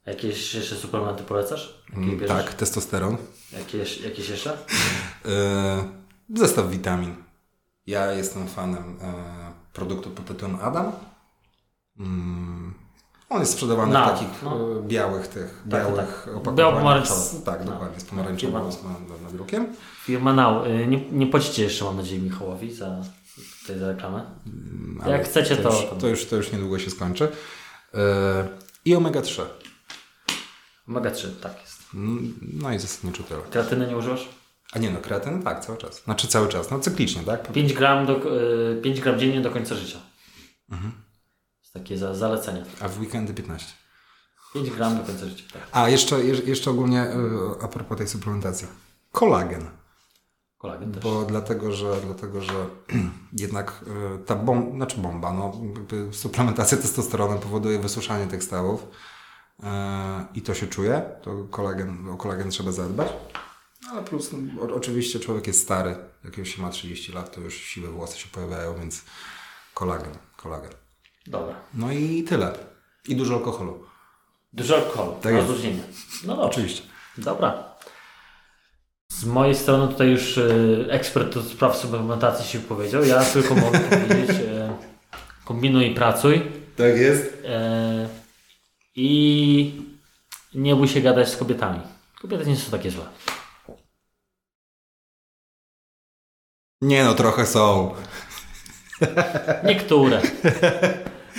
[0.06, 1.82] Jakieś jeszcze suplementy polecasz?
[1.96, 3.16] Mm, tak, testosteron.
[3.52, 4.58] Jakieś, jakieś jeszcze?
[5.24, 5.84] E,
[6.40, 7.14] zestaw witamin.
[7.86, 9.12] Ja jestem fanem e,
[9.72, 10.92] produktu pod tytułem Adam.
[11.98, 12.74] Mm,
[13.30, 14.82] on jest sprzedawany No, w takich no.
[14.82, 16.34] białych tych, Tak, białych tak.
[16.36, 17.06] opakowaniach.
[17.08, 17.72] Z- Tak, No.
[17.72, 19.66] dokładnie, z pomarańczowym z na- nadrukiem.
[20.04, 20.66] Firma Now.
[20.66, 23.02] Y, Nie, nie płacicie jeszcze, mam nadzieję, Michałowi za,
[23.68, 24.24] tutaj za reklamę.
[25.02, 25.68] Ale Jak chcecie, to...
[25.72, 27.28] już, to, już, to już niedługo się skończy.
[27.94, 28.48] E,
[28.84, 29.42] I omega-3.
[30.88, 31.78] Omega 3, tak jest.
[31.94, 33.40] Mm, No i zasadniczo tyle.
[33.50, 34.28] Kreatyny nie używasz?
[34.72, 36.02] A nie no, kreatyn tak, cały czas.
[36.04, 37.52] Znaczy cały czas, no cyklicznie, tak?
[37.52, 38.36] 5 gram, do,
[38.78, 39.98] y, 5 gram dziennie do końca życia.
[40.70, 40.92] Mhm.
[40.92, 42.64] To jest takie za, zalecenie.
[42.80, 43.66] A w weekendy 15.
[44.54, 45.62] 5 gram do końca życia, tak.
[45.72, 47.14] A jeszcze, je- jeszcze ogólnie e,
[47.62, 48.66] a propos tej suplementacji.
[49.12, 49.70] Kolagen.
[50.58, 51.02] Kolagen też.
[51.02, 52.52] Bo dlatego, że, dlatego, że
[53.44, 53.84] jednak
[54.14, 55.52] e, ta bomba, znaczy bomba, no,
[56.12, 58.86] suplementacja testosteronem powoduje wysuszanie tych stawów
[59.62, 63.08] e, i to się czuje, to kolagen, o kolagen trzeba zadbać.
[63.90, 67.40] Ale plus, no, o, oczywiście człowiek jest stary, jak już się ma 30 lat, to
[67.40, 69.04] już siwe włosy się pojawiają, więc
[69.74, 70.72] kolagen, kolagen.
[71.26, 71.54] Dobra.
[71.74, 72.58] No i tyle.
[73.08, 73.84] I dużo alkoholu.
[74.52, 75.48] Dużo alkoholu, Tak jest.
[75.48, 75.82] rozluźnienie.
[76.26, 76.50] No dobrze.
[76.50, 76.82] Oczywiście.
[77.18, 77.64] Dobra.
[79.12, 83.04] Z mojej strony tutaj już y, ekspert do spraw suplementacji się powiedział.
[83.04, 84.68] Ja tylko mogę powiedzieć y,
[85.44, 86.52] kombinuj i pracuj.
[86.76, 87.42] Tak jest.
[87.44, 88.08] E,
[88.96, 89.82] I
[90.54, 91.80] nie bój się gadać z kobietami.
[92.20, 93.04] Kobiety nie są takie złe.
[96.80, 97.94] Nie no, trochę są.
[99.64, 100.22] Niektóre.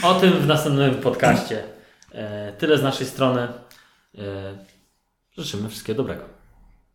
[0.04, 1.64] O tym w następnym podcaście.
[2.12, 3.42] E, tyle z naszej strony.
[4.18, 4.66] E,
[5.38, 6.39] życzymy wszystkiego dobrego.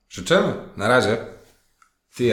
[0.09, 0.55] Życzymy.
[0.77, 1.17] Na razie.
[2.11, 2.33] See.